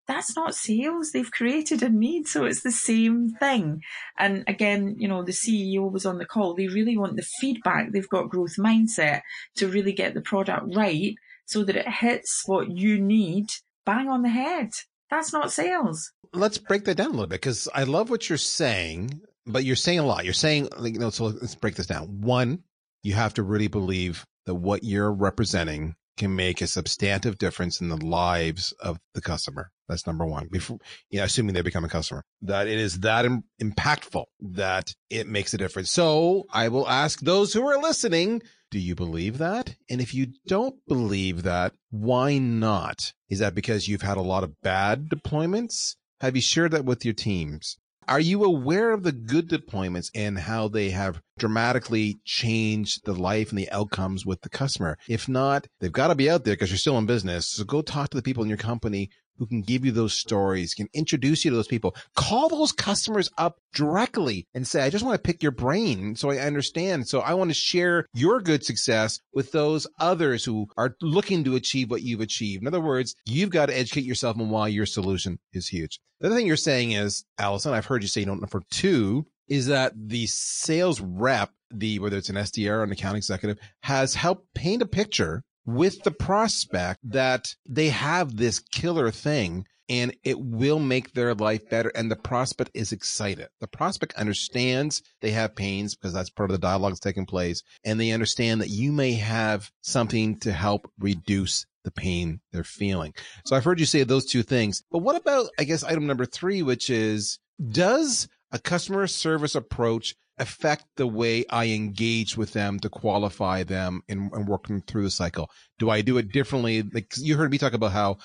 that's 0.07 0.35
not 0.35 0.55
sales. 0.55 1.11
They've 1.11 1.31
created 1.31 1.81
a 1.81 1.89
need. 1.89 2.27
So 2.27 2.45
it's 2.45 2.61
the 2.61 2.71
same 2.71 3.29
thing. 3.29 3.81
And 4.17 4.43
again, 4.47 4.95
you 4.97 5.07
know, 5.07 5.23
the 5.23 5.31
CEO 5.31 5.91
was 5.91 6.05
on 6.05 6.17
the 6.17 6.25
call. 6.25 6.53
They 6.53 6.67
really 6.67 6.97
want 6.97 7.15
the 7.15 7.25
feedback. 7.39 7.91
They've 7.91 8.09
got 8.09 8.29
growth 8.29 8.55
mindset 8.57 9.21
to 9.55 9.67
really 9.67 9.93
get 9.93 10.13
the 10.13 10.21
product 10.21 10.75
right 10.75 11.15
so 11.45 11.63
that 11.63 11.75
it 11.75 11.87
hits 11.87 12.43
what 12.45 12.69
you 12.69 12.99
need 12.99 13.47
bang 13.85 14.09
on 14.09 14.23
the 14.23 14.29
head. 14.29 14.71
That's 15.09 15.31
not 15.31 15.51
sales. 15.51 16.11
Let's 16.33 16.57
break 16.57 16.85
that 16.85 16.97
down 16.97 17.07
a 17.07 17.11
little 17.11 17.27
bit 17.27 17.41
because 17.41 17.69
I 17.73 17.83
love 17.83 18.09
what 18.09 18.27
you're 18.27 18.37
saying, 18.37 19.21
but 19.45 19.63
you're 19.63 19.75
saying 19.75 19.99
a 19.99 20.05
lot. 20.05 20.25
You're 20.25 20.33
saying, 20.33 20.69
you 20.81 20.99
know, 20.99 21.11
so 21.11 21.25
let's 21.25 21.55
break 21.55 21.75
this 21.75 21.87
down. 21.87 22.21
One, 22.21 22.63
you 23.03 23.13
have 23.13 23.35
to 23.35 23.43
really 23.43 23.67
believe 23.67 24.25
that 24.45 24.55
what 24.55 24.83
you're 24.83 25.13
representing 25.13 25.95
can 26.17 26.35
make 26.35 26.61
a 26.61 26.67
substantive 26.67 27.37
difference 27.37 27.79
in 27.79 27.89
the 27.89 28.03
lives 28.03 28.73
of 28.79 28.97
the 29.13 29.21
customer. 29.21 29.71
That's 29.87 30.07
number 30.07 30.25
one. 30.25 30.47
Before, 30.51 30.79
you 31.09 31.19
know, 31.19 31.25
assuming 31.25 31.53
they 31.53 31.61
become 31.61 31.85
a 31.85 31.89
customer, 31.89 32.23
that 32.41 32.67
it 32.67 32.79
is 32.79 32.99
that 32.99 33.25
Im- 33.25 33.43
impactful 33.61 34.25
that 34.41 34.93
it 35.09 35.27
makes 35.27 35.53
a 35.53 35.57
difference. 35.57 35.91
So 35.91 36.45
I 36.51 36.69
will 36.69 36.87
ask 36.87 37.19
those 37.19 37.53
who 37.53 37.67
are 37.67 37.81
listening, 37.81 38.41
do 38.71 38.79
you 38.79 38.95
believe 38.95 39.37
that? 39.37 39.75
And 39.89 40.01
if 40.01 40.13
you 40.13 40.27
don't 40.47 40.75
believe 40.87 41.43
that, 41.43 41.73
why 41.91 42.37
not? 42.37 43.13
Is 43.29 43.39
that 43.39 43.55
because 43.55 43.87
you've 43.87 44.01
had 44.01 44.17
a 44.17 44.21
lot 44.21 44.43
of 44.43 44.59
bad 44.61 45.07
deployments? 45.09 45.95
Have 46.21 46.35
you 46.35 46.41
shared 46.41 46.71
that 46.71 46.85
with 46.85 47.05
your 47.05 47.13
teams? 47.13 47.77
Are 48.07 48.19
you 48.19 48.43
aware 48.43 48.91
of 48.91 49.01
the 49.01 49.11
good 49.11 49.49
deployments 49.49 50.11
and 50.13 50.37
how 50.37 50.67
they 50.67 50.91
have 50.91 51.21
dramatically 51.39 52.19
changed 52.23 53.01
the 53.05 53.15
life 53.15 53.49
and 53.49 53.57
the 53.57 53.71
outcomes 53.71 54.25
with 54.25 54.41
the 54.41 54.49
customer? 54.49 54.97
If 55.09 55.27
not, 55.27 55.67
they've 55.79 55.91
got 55.91 56.09
to 56.09 56.15
be 56.15 56.29
out 56.29 56.43
there 56.43 56.53
because 56.53 56.69
you're 56.69 56.77
still 56.77 56.99
in 56.99 57.07
business. 57.07 57.47
So 57.47 57.63
go 57.63 57.81
talk 57.81 58.09
to 58.09 58.17
the 58.17 58.23
people 58.23 58.43
in 58.43 58.49
your 58.49 58.59
company 58.59 59.09
who 59.37 59.45
can 59.45 59.61
give 59.61 59.85
you 59.85 59.91
those 59.91 60.13
stories, 60.13 60.73
can 60.73 60.87
introduce 60.93 61.43
you 61.43 61.51
to 61.51 61.57
those 61.57 61.67
people. 61.67 61.95
Call 62.15 62.49
those 62.49 62.71
customers 62.71 63.29
up 63.37 63.57
directly 63.73 64.47
and 64.53 64.67
say, 64.67 64.83
I 64.83 64.89
just 64.89 65.05
want 65.05 65.15
to 65.15 65.27
pick 65.27 65.43
your 65.43 65.51
brain 65.51 66.15
so 66.15 66.31
I 66.31 66.37
understand. 66.37 67.07
So 67.07 67.19
I 67.19 67.33
want 67.33 67.49
to 67.49 67.55
share 67.55 68.07
your 68.13 68.41
good 68.41 68.65
success 68.65 69.19
with 69.33 69.51
those 69.51 69.87
others 69.99 70.45
who 70.45 70.67
are 70.77 70.95
looking 71.01 71.43
to 71.43 71.55
achieve 71.55 71.91
what 71.91 72.01
you've 72.01 72.21
achieved. 72.21 72.61
In 72.61 72.67
other 72.67 72.81
words, 72.81 73.15
you've 73.25 73.49
got 73.49 73.67
to 73.67 73.77
educate 73.77 74.05
yourself 74.05 74.39
on 74.39 74.49
why 74.49 74.67
your 74.67 74.85
solution 74.85 75.39
is 75.53 75.67
huge. 75.67 75.99
The 76.19 76.27
other 76.27 76.35
thing 76.35 76.47
you're 76.47 76.55
saying 76.57 76.91
is, 76.91 77.25
Alison, 77.37 77.73
I've 77.73 77.85
heard 77.85 78.01
you 78.01 78.07
say 78.07 78.25
note 78.25 78.39
number 78.39 78.61
two 78.71 79.25
is 79.47 79.67
that 79.67 79.93
the 79.95 80.25
sales 80.27 80.99
rep, 81.01 81.51
the 81.71 81.99
whether 81.99 82.17
it's 82.17 82.29
an 82.29 82.35
SDR 82.35 82.79
or 82.79 82.83
an 82.83 82.91
account 82.91 83.17
executive, 83.17 83.59
has 83.81 84.15
helped 84.15 84.53
paint 84.53 84.81
a 84.81 84.87
picture 84.87 85.43
with 85.65 86.03
the 86.03 86.11
prospect 86.11 86.99
that 87.03 87.55
they 87.67 87.89
have 87.89 88.37
this 88.37 88.59
killer 88.59 89.11
thing 89.11 89.65
and 89.87 90.15
it 90.23 90.39
will 90.39 90.79
make 90.79 91.13
their 91.13 91.33
life 91.35 91.69
better. 91.69 91.91
And 91.95 92.09
the 92.09 92.15
prospect 92.15 92.71
is 92.73 92.91
excited. 92.91 93.49
The 93.59 93.67
prospect 93.67 94.13
understands 94.15 95.03
they 95.21 95.31
have 95.31 95.55
pains 95.55 95.95
because 95.95 96.13
that's 96.13 96.29
part 96.29 96.49
of 96.49 96.55
the 96.55 96.61
dialogue 96.61 96.91
that's 96.91 96.99
taking 96.99 97.25
place. 97.25 97.61
And 97.83 97.99
they 97.99 98.11
understand 98.11 98.61
that 98.61 98.69
you 98.69 98.91
may 98.91 99.13
have 99.13 99.71
something 99.81 100.39
to 100.39 100.51
help 100.51 100.89
reduce 100.99 101.65
the 101.83 101.91
pain 101.91 102.39
they're 102.51 102.63
feeling. 102.63 103.13
So 103.45 103.55
I've 103.55 103.63
heard 103.63 103.79
you 103.79 103.85
say 103.85 104.03
those 104.03 104.25
two 104.25 104.41
things, 104.41 104.83
but 104.91 104.99
what 104.99 105.15
about, 105.15 105.49
I 105.59 105.65
guess, 105.65 105.83
item 105.83 106.07
number 106.07 106.25
three, 106.25 106.63
which 106.63 106.89
is, 106.89 107.37
does 107.69 108.27
a 108.51 108.59
customer 108.59 109.05
service 109.05 109.53
approach 109.53 110.15
affect 110.37 110.85
the 110.95 111.07
way 111.07 111.45
I 111.49 111.67
engage 111.67 112.37
with 112.37 112.53
them 112.53 112.79
to 112.79 112.89
qualify 112.89 113.63
them 113.63 114.01
and, 114.09 114.31
and 114.33 114.47
work 114.47 114.67
them 114.67 114.81
through 114.81 115.03
the 115.03 115.11
cycle? 115.11 115.49
Do 115.79 115.89
I 115.89 116.01
do 116.01 116.17
it 116.17 116.31
differently? 116.31 116.81
Like 116.81 117.13
you 117.17 117.37
heard 117.37 117.51
me 117.51 117.57
talk 117.57 117.73
about 117.73 117.91
how 117.91 118.17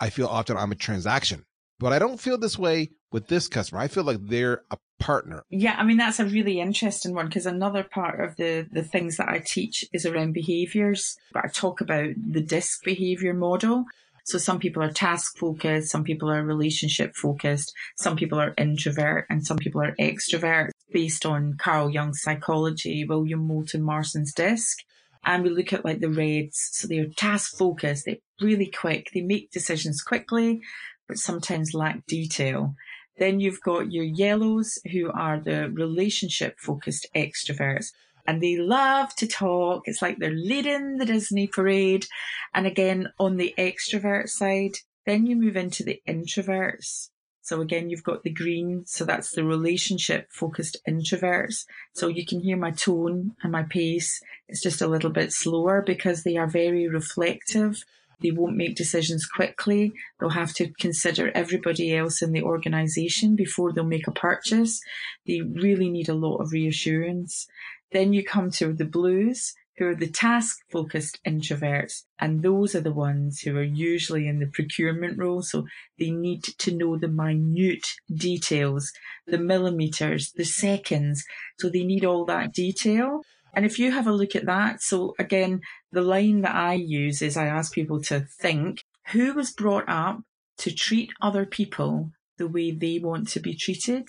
I 0.00 0.10
feel 0.10 0.26
often 0.26 0.56
I'm 0.56 0.72
a 0.72 0.76
transaction, 0.76 1.44
but 1.78 1.92
I 1.92 1.98
don't 1.98 2.20
feel 2.20 2.38
this 2.38 2.58
way 2.58 2.90
with 3.12 3.28
this 3.28 3.48
customer. 3.48 3.80
I 3.80 3.88
feel 3.88 4.04
like 4.04 4.18
they're 4.20 4.62
a 4.70 4.78
partner. 4.98 5.44
Yeah, 5.50 5.76
I 5.78 5.84
mean 5.84 5.96
that's 5.96 6.20
a 6.20 6.24
really 6.24 6.60
interesting 6.60 7.14
one 7.14 7.26
because 7.26 7.46
another 7.46 7.84
part 7.84 8.20
of 8.20 8.36
the 8.36 8.66
the 8.70 8.82
things 8.82 9.16
that 9.16 9.28
I 9.28 9.42
teach 9.44 9.84
is 9.92 10.06
around 10.06 10.32
behaviors. 10.32 11.16
But 11.32 11.44
I 11.44 11.48
talk 11.48 11.80
about 11.80 12.10
the 12.16 12.40
DISC 12.40 12.84
behavior 12.84 13.34
model. 13.34 13.84
So 14.24 14.38
some 14.38 14.60
people 14.60 14.84
are 14.84 14.92
task 14.92 15.36
focused, 15.36 15.90
some 15.90 16.04
people 16.04 16.30
are 16.30 16.42
relationship 16.44 17.16
focused, 17.16 17.74
some 17.96 18.14
people 18.14 18.40
are 18.40 18.54
introvert, 18.56 19.26
and 19.28 19.44
some 19.44 19.56
people 19.56 19.82
are 19.82 19.96
extrovert 19.98 20.70
based 20.92 21.26
on 21.26 21.56
Carl 21.58 21.90
Jung's 21.90 22.22
psychology, 22.22 23.04
William 23.04 23.40
Moulton 23.40 23.82
Marston's 23.82 24.32
disc. 24.32 24.78
And 25.24 25.42
we 25.42 25.50
look 25.50 25.72
at 25.72 25.84
like 25.84 26.00
the 26.00 26.10
reds. 26.10 26.70
So 26.72 26.88
they're 26.88 27.06
task 27.06 27.56
focused. 27.56 28.06
They're 28.06 28.16
really 28.40 28.66
quick. 28.66 29.10
They 29.14 29.20
make 29.20 29.50
decisions 29.50 30.02
quickly, 30.02 30.62
but 31.06 31.18
sometimes 31.18 31.74
lack 31.74 32.06
detail. 32.06 32.74
Then 33.18 33.40
you've 33.40 33.60
got 33.60 33.92
your 33.92 34.04
yellows 34.04 34.78
who 34.90 35.10
are 35.12 35.38
the 35.38 35.70
relationship 35.70 36.58
focused 36.58 37.06
extroverts 37.14 37.92
and 38.26 38.42
they 38.42 38.56
love 38.56 39.14
to 39.16 39.26
talk. 39.26 39.82
It's 39.86 40.02
like 40.02 40.18
they're 40.18 40.30
leading 40.30 40.98
the 40.98 41.06
Disney 41.06 41.46
parade. 41.46 42.06
And 42.54 42.66
again, 42.66 43.08
on 43.18 43.36
the 43.36 43.54
extrovert 43.58 44.28
side, 44.28 44.78
then 45.06 45.26
you 45.26 45.36
move 45.36 45.56
into 45.56 45.82
the 45.82 46.00
introverts. 46.08 47.10
So 47.42 47.60
again, 47.60 47.90
you've 47.90 48.04
got 48.04 48.22
the 48.22 48.30
green. 48.30 48.84
So 48.86 49.04
that's 49.04 49.32
the 49.32 49.44
relationship 49.44 50.28
focused 50.30 50.76
introverts. 50.88 51.66
So 51.92 52.06
you 52.06 52.24
can 52.24 52.40
hear 52.40 52.56
my 52.56 52.70
tone 52.70 53.34
and 53.42 53.52
my 53.52 53.64
pace. 53.64 54.22
It's 54.48 54.62
just 54.62 54.80
a 54.80 54.86
little 54.86 55.10
bit 55.10 55.32
slower 55.32 55.82
because 55.82 56.22
they 56.22 56.36
are 56.36 56.46
very 56.46 56.88
reflective. 56.88 57.84
They 58.22 58.30
won't 58.30 58.56
make 58.56 58.76
decisions 58.76 59.26
quickly. 59.26 59.92
They'll 60.20 60.30
have 60.30 60.54
to 60.54 60.68
consider 60.78 61.32
everybody 61.34 61.94
else 61.94 62.22
in 62.22 62.32
the 62.32 62.42
organization 62.42 63.34
before 63.34 63.72
they'll 63.72 63.84
make 63.84 64.06
a 64.06 64.12
purchase. 64.12 64.80
They 65.26 65.40
really 65.40 65.90
need 65.90 66.08
a 66.08 66.14
lot 66.14 66.36
of 66.36 66.52
reassurance. 66.52 67.48
Then 67.90 68.12
you 68.12 68.24
come 68.24 68.50
to 68.52 68.72
the 68.72 68.84
blues, 68.84 69.54
who 69.82 69.88
are 69.88 69.96
the 69.96 70.06
task 70.06 70.58
focused 70.70 71.18
introverts. 71.26 72.04
And 72.20 72.42
those 72.42 72.76
are 72.76 72.80
the 72.80 72.92
ones 72.92 73.40
who 73.40 73.56
are 73.56 73.64
usually 73.64 74.28
in 74.28 74.38
the 74.38 74.46
procurement 74.46 75.18
role. 75.18 75.42
So 75.42 75.66
they 75.98 76.12
need 76.12 76.44
to 76.58 76.72
know 76.72 76.96
the 76.96 77.08
minute 77.08 77.88
details, 78.14 78.92
the 79.26 79.38
millimeters, 79.38 80.30
the 80.36 80.44
seconds. 80.44 81.24
So 81.58 81.68
they 81.68 81.82
need 81.82 82.04
all 82.04 82.24
that 82.26 82.52
detail. 82.52 83.22
And 83.54 83.66
if 83.66 83.80
you 83.80 83.90
have 83.90 84.06
a 84.06 84.12
look 84.12 84.36
at 84.36 84.46
that, 84.46 84.82
so 84.82 85.16
again, 85.18 85.62
the 85.90 86.02
line 86.02 86.42
that 86.42 86.54
I 86.54 86.74
use 86.74 87.20
is 87.20 87.36
I 87.36 87.46
ask 87.46 87.74
people 87.74 88.00
to 88.02 88.20
think 88.40 88.84
who 89.08 89.34
was 89.34 89.50
brought 89.50 89.88
up 89.88 90.20
to 90.58 90.72
treat 90.72 91.10
other 91.20 91.44
people 91.44 92.12
the 92.38 92.46
way 92.46 92.70
they 92.70 93.00
want 93.00 93.26
to 93.30 93.40
be 93.40 93.56
treated? 93.56 94.06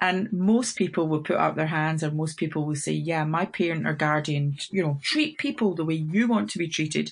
And 0.00 0.32
most 0.32 0.76
people 0.76 1.08
will 1.08 1.22
put 1.22 1.36
up 1.36 1.56
their 1.56 1.66
hands 1.66 2.04
or 2.04 2.10
most 2.10 2.36
people 2.36 2.64
will 2.64 2.76
say, 2.76 2.92
yeah, 2.92 3.24
my 3.24 3.46
parent 3.46 3.86
or 3.86 3.94
guardian, 3.94 4.56
you 4.70 4.82
know, 4.82 4.98
treat 5.02 5.38
people 5.38 5.74
the 5.74 5.84
way 5.84 5.94
you 5.94 6.28
want 6.28 6.50
to 6.50 6.58
be 6.58 6.68
treated. 6.68 7.10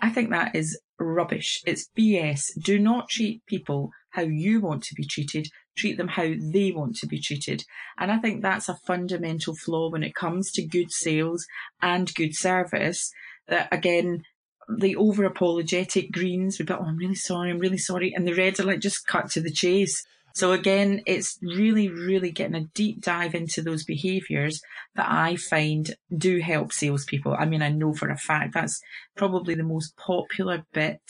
I 0.00 0.10
think 0.10 0.30
that 0.30 0.54
is 0.54 0.80
rubbish. 0.98 1.62
It's 1.66 1.88
BS. 1.96 2.50
Do 2.62 2.78
not 2.78 3.08
treat 3.08 3.44
people 3.46 3.90
how 4.10 4.22
you 4.22 4.60
want 4.60 4.82
to 4.84 4.94
be 4.94 5.04
treated. 5.04 5.48
Treat 5.76 5.96
them 5.96 6.08
how 6.08 6.32
they 6.38 6.70
want 6.70 6.96
to 6.96 7.06
be 7.06 7.20
treated. 7.20 7.64
And 7.98 8.10
I 8.10 8.18
think 8.18 8.42
that's 8.42 8.68
a 8.68 8.78
fundamental 8.86 9.54
flaw 9.54 9.90
when 9.90 10.02
it 10.02 10.14
comes 10.14 10.50
to 10.52 10.66
good 10.66 10.90
sales 10.90 11.46
and 11.80 12.14
good 12.14 12.34
service 12.34 13.12
that 13.48 13.68
again, 13.72 14.22
the 14.68 14.96
over 14.96 15.24
apologetic 15.24 16.12
greens, 16.12 16.58
we've 16.58 16.68
got, 16.68 16.80
oh, 16.80 16.84
I'm 16.84 16.96
really 16.96 17.14
sorry, 17.14 17.50
I'm 17.50 17.58
really 17.58 17.78
sorry. 17.78 18.12
And 18.14 18.26
the 18.26 18.34
reds 18.34 18.60
are 18.60 18.64
like, 18.64 18.80
just 18.80 19.06
cut 19.06 19.30
to 19.30 19.40
the 19.40 19.50
chase. 19.50 20.02
So 20.34 20.52
again, 20.52 21.02
it's 21.06 21.38
really, 21.42 21.88
really 21.88 22.30
getting 22.30 22.54
a 22.54 22.68
deep 22.74 23.02
dive 23.02 23.34
into 23.34 23.62
those 23.62 23.84
behaviors 23.84 24.60
that 24.94 25.06
I 25.10 25.36
find 25.36 25.94
do 26.16 26.40
help 26.40 26.72
salespeople. 26.72 27.36
I 27.38 27.46
mean, 27.46 27.62
I 27.62 27.70
know 27.70 27.94
for 27.94 28.08
a 28.08 28.16
fact 28.16 28.54
that's 28.54 28.80
probably 29.16 29.54
the 29.54 29.62
most 29.62 29.96
popular 29.96 30.64
bit 30.72 31.00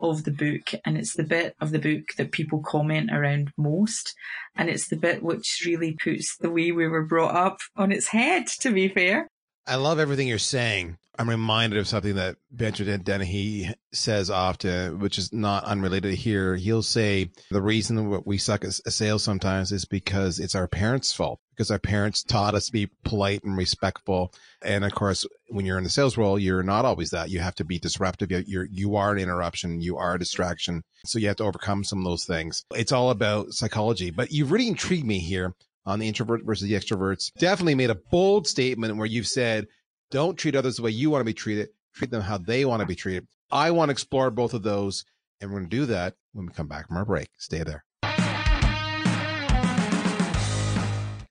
of 0.00 0.24
the 0.24 0.30
book 0.30 0.80
and 0.84 0.96
it's 0.98 1.14
the 1.14 1.22
bit 1.22 1.54
of 1.60 1.70
the 1.70 1.78
book 1.78 2.04
that 2.18 2.32
people 2.32 2.60
comment 2.60 3.10
around 3.12 3.52
most 3.56 4.14
and 4.56 4.68
it's 4.68 4.88
the 4.88 4.96
bit 4.96 5.22
which 5.22 5.62
really 5.64 5.96
puts 6.02 6.36
the 6.36 6.50
way 6.50 6.72
we 6.72 6.86
were 6.88 7.04
brought 7.04 7.34
up 7.34 7.58
on 7.76 7.92
its 7.92 8.08
head 8.08 8.46
to 8.46 8.72
be 8.72 8.88
fair 8.88 9.28
I 9.66 9.76
love 9.76 9.98
everything 9.98 10.28
you're 10.28 10.38
saying. 10.38 10.98
I'm 11.18 11.30
reminded 11.30 11.78
of 11.78 11.86
something 11.86 12.16
that 12.16 12.36
Benjamin 12.50 13.02
Dennehy 13.02 13.72
says 13.92 14.30
often, 14.30 14.98
which 14.98 15.16
is 15.16 15.32
not 15.32 15.64
unrelated 15.64 16.14
here. 16.14 16.56
He'll 16.56 16.82
say 16.82 17.30
the 17.50 17.62
reason 17.62 18.10
what 18.10 18.26
we 18.26 18.36
suck 18.36 18.64
at 18.64 18.72
sales 18.74 19.22
sometimes 19.22 19.72
is 19.72 19.84
because 19.84 20.40
it's 20.40 20.56
our 20.56 20.66
parents' 20.66 21.12
fault, 21.12 21.40
because 21.54 21.70
our 21.70 21.78
parents 21.78 22.24
taught 22.24 22.54
us 22.54 22.66
to 22.66 22.72
be 22.72 22.90
polite 23.04 23.44
and 23.44 23.56
respectful. 23.56 24.34
And 24.62 24.84
of 24.84 24.92
course, 24.92 25.24
when 25.48 25.64
you're 25.64 25.78
in 25.78 25.84
the 25.84 25.90
sales 25.90 26.16
role, 26.16 26.38
you're 26.38 26.64
not 26.64 26.84
always 26.84 27.10
that. 27.10 27.30
You 27.30 27.38
have 27.38 27.54
to 27.56 27.64
be 27.64 27.78
disruptive. 27.78 28.30
You're, 28.30 28.66
you 28.70 28.96
are 28.96 29.12
an 29.12 29.18
interruption. 29.18 29.80
You 29.80 29.96
are 29.96 30.16
a 30.16 30.18
distraction. 30.18 30.82
So 31.06 31.18
you 31.18 31.28
have 31.28 31.36
to 31.36 31.44
overcome 31.44 31.84
some 31.84 32.00
of 32.00 32.04
those 32.04 32.24
things. 32.24 32.64
It's 32.74 32.92
all 32.92 33.10
about 33.10 33.52
psychology, 33.52 34.10
but 34.10 34.32
you've 34.32 34.50
really 34.50 34.68
intrigued 34.68 35.06
me 35.06 35.20
here 35.20 35.54
on 35.86 35.98
the 35.98 36.08
introvert 36.08 36.44
versus 36.44 36.68
the 36.68 36.74
extroverts. 36.74 37.32
Definitely 37.38 37.74
made 37.74 37.90
a 37.90 37.94
bold 38.10 38.46
statement 38.46 38.96
where 38.96 39.06
you've 39.06 39.26
said, 39.26 39.66
don't 40.10 40.36
treat 40.36 40.56
others 40.56 40.76
the 40.76 40.82
way 40.82 40.90
you 40.90 41.10
want 41.10 41.20
to 41.20 41.24
be 41.24 41.34
treated. 41.34 41.68
Treat 41.94 42.10
them 42.10 42.22
how 42.22 42.38
they 42.38 42.64
want 42.64 42.80
to 42.80 42.86
be 42.86 42.94
treated. 42.94 43.26
I 43.50 43.70
want 43.70 43.88
to 43.88 43.92
explore 43.92 44.30
both 44.30 44.54
of 44.54 44.62
those. 44.62 45.04
And 45.40 45.50
we're 45.50 45.58
going 45.58 45.70
to 45.70 45.76
do 45.76 45.86
that 45.86 46.14
when 46.32 46.46
we 46.46 46.52
come 46.52 46.68
back 46.68 46.88
from 46.88 46.96
our 46.96 47.04
break. 47.04 47.28
Stay 47.38 47.62
there. 47.62 47.84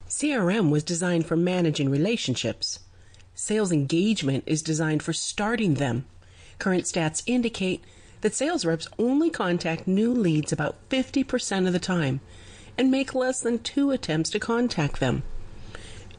CRM 0.07 0.69
was 0.69 0.83
designed 0.83 1.25
for 1.25 1.35
managing 1.35 1.89
relationships. 1.89 2.79
Sales 3.33 3.71
engagement 3.71 4.43
is 4.45 4.61
designed 4.61 5.01
for 5.01 5.11
starting 5.11 5.75
them. 5.75 6.05
Current 6.59 6.83
stats 6.83 7.23
indicate 7.25 7.83
that 8.21 8.35
sales 8.35 8.63
reps 8.63 8.87
only 8.99 9.29
contact 9.29 9.87
new 9.87 10.13
leads 10.13 10.53
about 10.53 10.77
50% 10.89 11.67
of 11.67 11.73
the 11.73 11.79
time 11.79 12.21
and 12.77 12.91
make 12.91 13.13
less 13.13 13.41
than 13.41 13.59
two 13.59 13.91
attempts 13.91 14.29
to 14.31 14.39
contact 14.39 14.99
them. 14.99 15.23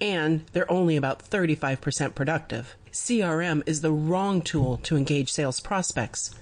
And 0.01 0.45
they're 0.53 0.71
only 0.71 0.97
about 0.97 1.29
35% 1.29 2.15
productive. 2.15 2.77
CRM 2.93 3.63
is 3.67 3.81
the 3.81 3.93
wrong 3.93 4.43
tool 4.43 4.79
to 4.79 4.97
engage 4.97 5.33
sales 5.33 5.61
prospects. 5.61 6.35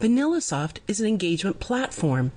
VanillaSoft 0.00 0.78
is 0.86 1.00
an 1.00 1.06
engagement 1.06 1.60
platform. 1.60 2.32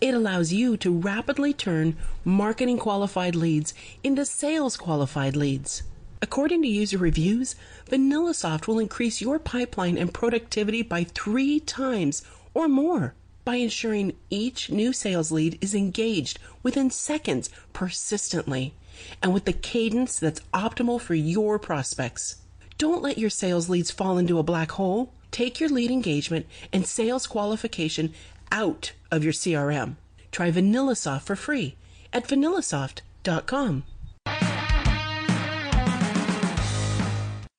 It 0.00 0.12
allows 0.12 0.52
you 0.52 0.76
to 0.78 0.98
rapidly 0.98 1.52
turn 1.52 1.96
marketing 2.24 2.78
qualified 2.78 3.34
leads 3.34 3.74
into 4.02 4.24
sales 4.24 4.76
qualified 4.76 5.36
leads. 5.36 5.82
According 6.20 6.62
to 6.62 6.68
user 6.68 6.98
reviews, 6.98 7.54
VanillaSoft 7.88 8.66
will 8.66 8.78
increase 8.78 9.20
your 9.20 9.38
pipeline 9.38 9.96
and 9.96 10.12
productivity 10.12 10.82
by 10.82 11.04
three 11.04 11.60
times 11.60 12.22
or 12.54 12.66
more. 12.66 13.14
By 13.46 13.54
ensuring 13.56 14.12
each 14.28 14.70
new 14.70 14.92
sales 14.92 15.30
lead 15.30 15.56
is 15.62 15.72
engaged 15.72 16.38
within 16.64 16.90
seconds 16.90 17.48
persistently 17.72 18.74
and 19.22 19.32
with 19.32 19.44
the 19.44 19.52
cadence 19.52 20.18
that's 20.18 20.40
optimal 20.52 21.00
for 21.00 21.14
your 21.14 21.58
prospects. 21.58 22.42
Don't 22.76 23.02
let 23.02 23.18
your 23.18 23.30
sales 23.30 23.68
leads 23.68 23.90
fall 23.90 24.18
into 24.18 24.40
a 24.40 24.42
black 24.42 24.72
hole. 24.72 25.12
Take 25.30 25.60
your 25.60 25.70
lead 25.70 25.92
engagement 25.92 26.46
and 26.72 26.84
sales 26.84 27.26
qualification 27.28 28.12
out 28.50 28.92
of 29.12 29.22
your 29.22 29.32
CRM. 29.32 29.94
Try 30.32 30.50
VanillaSoft 30.50 31.22
for 31.22 31.36
free 31.36 31.76
at 32.12 32.26
vanillasoft.com. 32.26 33.84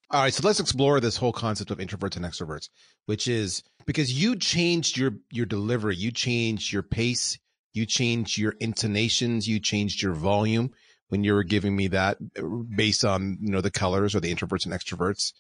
All 0.09 0.21
right, 0.21 0.33
so 0.33 0.47
let's 0.47 0.61
explore 0.61 0.99
this 0.99 1.17
whole 1.17 1.33
concept 1.33 1.69
of 1.69 1.79
introverts 1.79 2.15
and 2.15 2.25
extroverts, 2.25 2.69
which 3.07 3.27
is 3.27 3.61
because 3.85 4.11
you 4.11 4.37
changed 4.37 4.97
your 4.97 5.11
your 5.31 5.45
delivery, 5.45 5.97
you 5.97 6.11
changed 6.11 6.71
your 6.71 6.83
pace, 6.83 7.37
you 7.73 7.85
changed 7.85 8.37
your 8.37 8.53
intonations, 8.59 9.47
you 9.47 9.59
changed 9.59 10.01
your 10.01 10.13
volume 10.13 10.71
when 11.09 11.23
you 11.23 11.33
were 11.33 11.43
giving 11.43 11.75
me 11.75 11.87
that 11.87 12.17
uh, 12.37 12.41
based 12.75 13.03
on, 13.03 13.37
you 13.41 13.51
know, 13.51 13.61
the 13.61 13.71
colors 13.71 14.15
or 14.15 14.19
the 14.21 14.33
introverts 14.33 14.65
and 14.65 14.73
extroverts. 14.73 15.33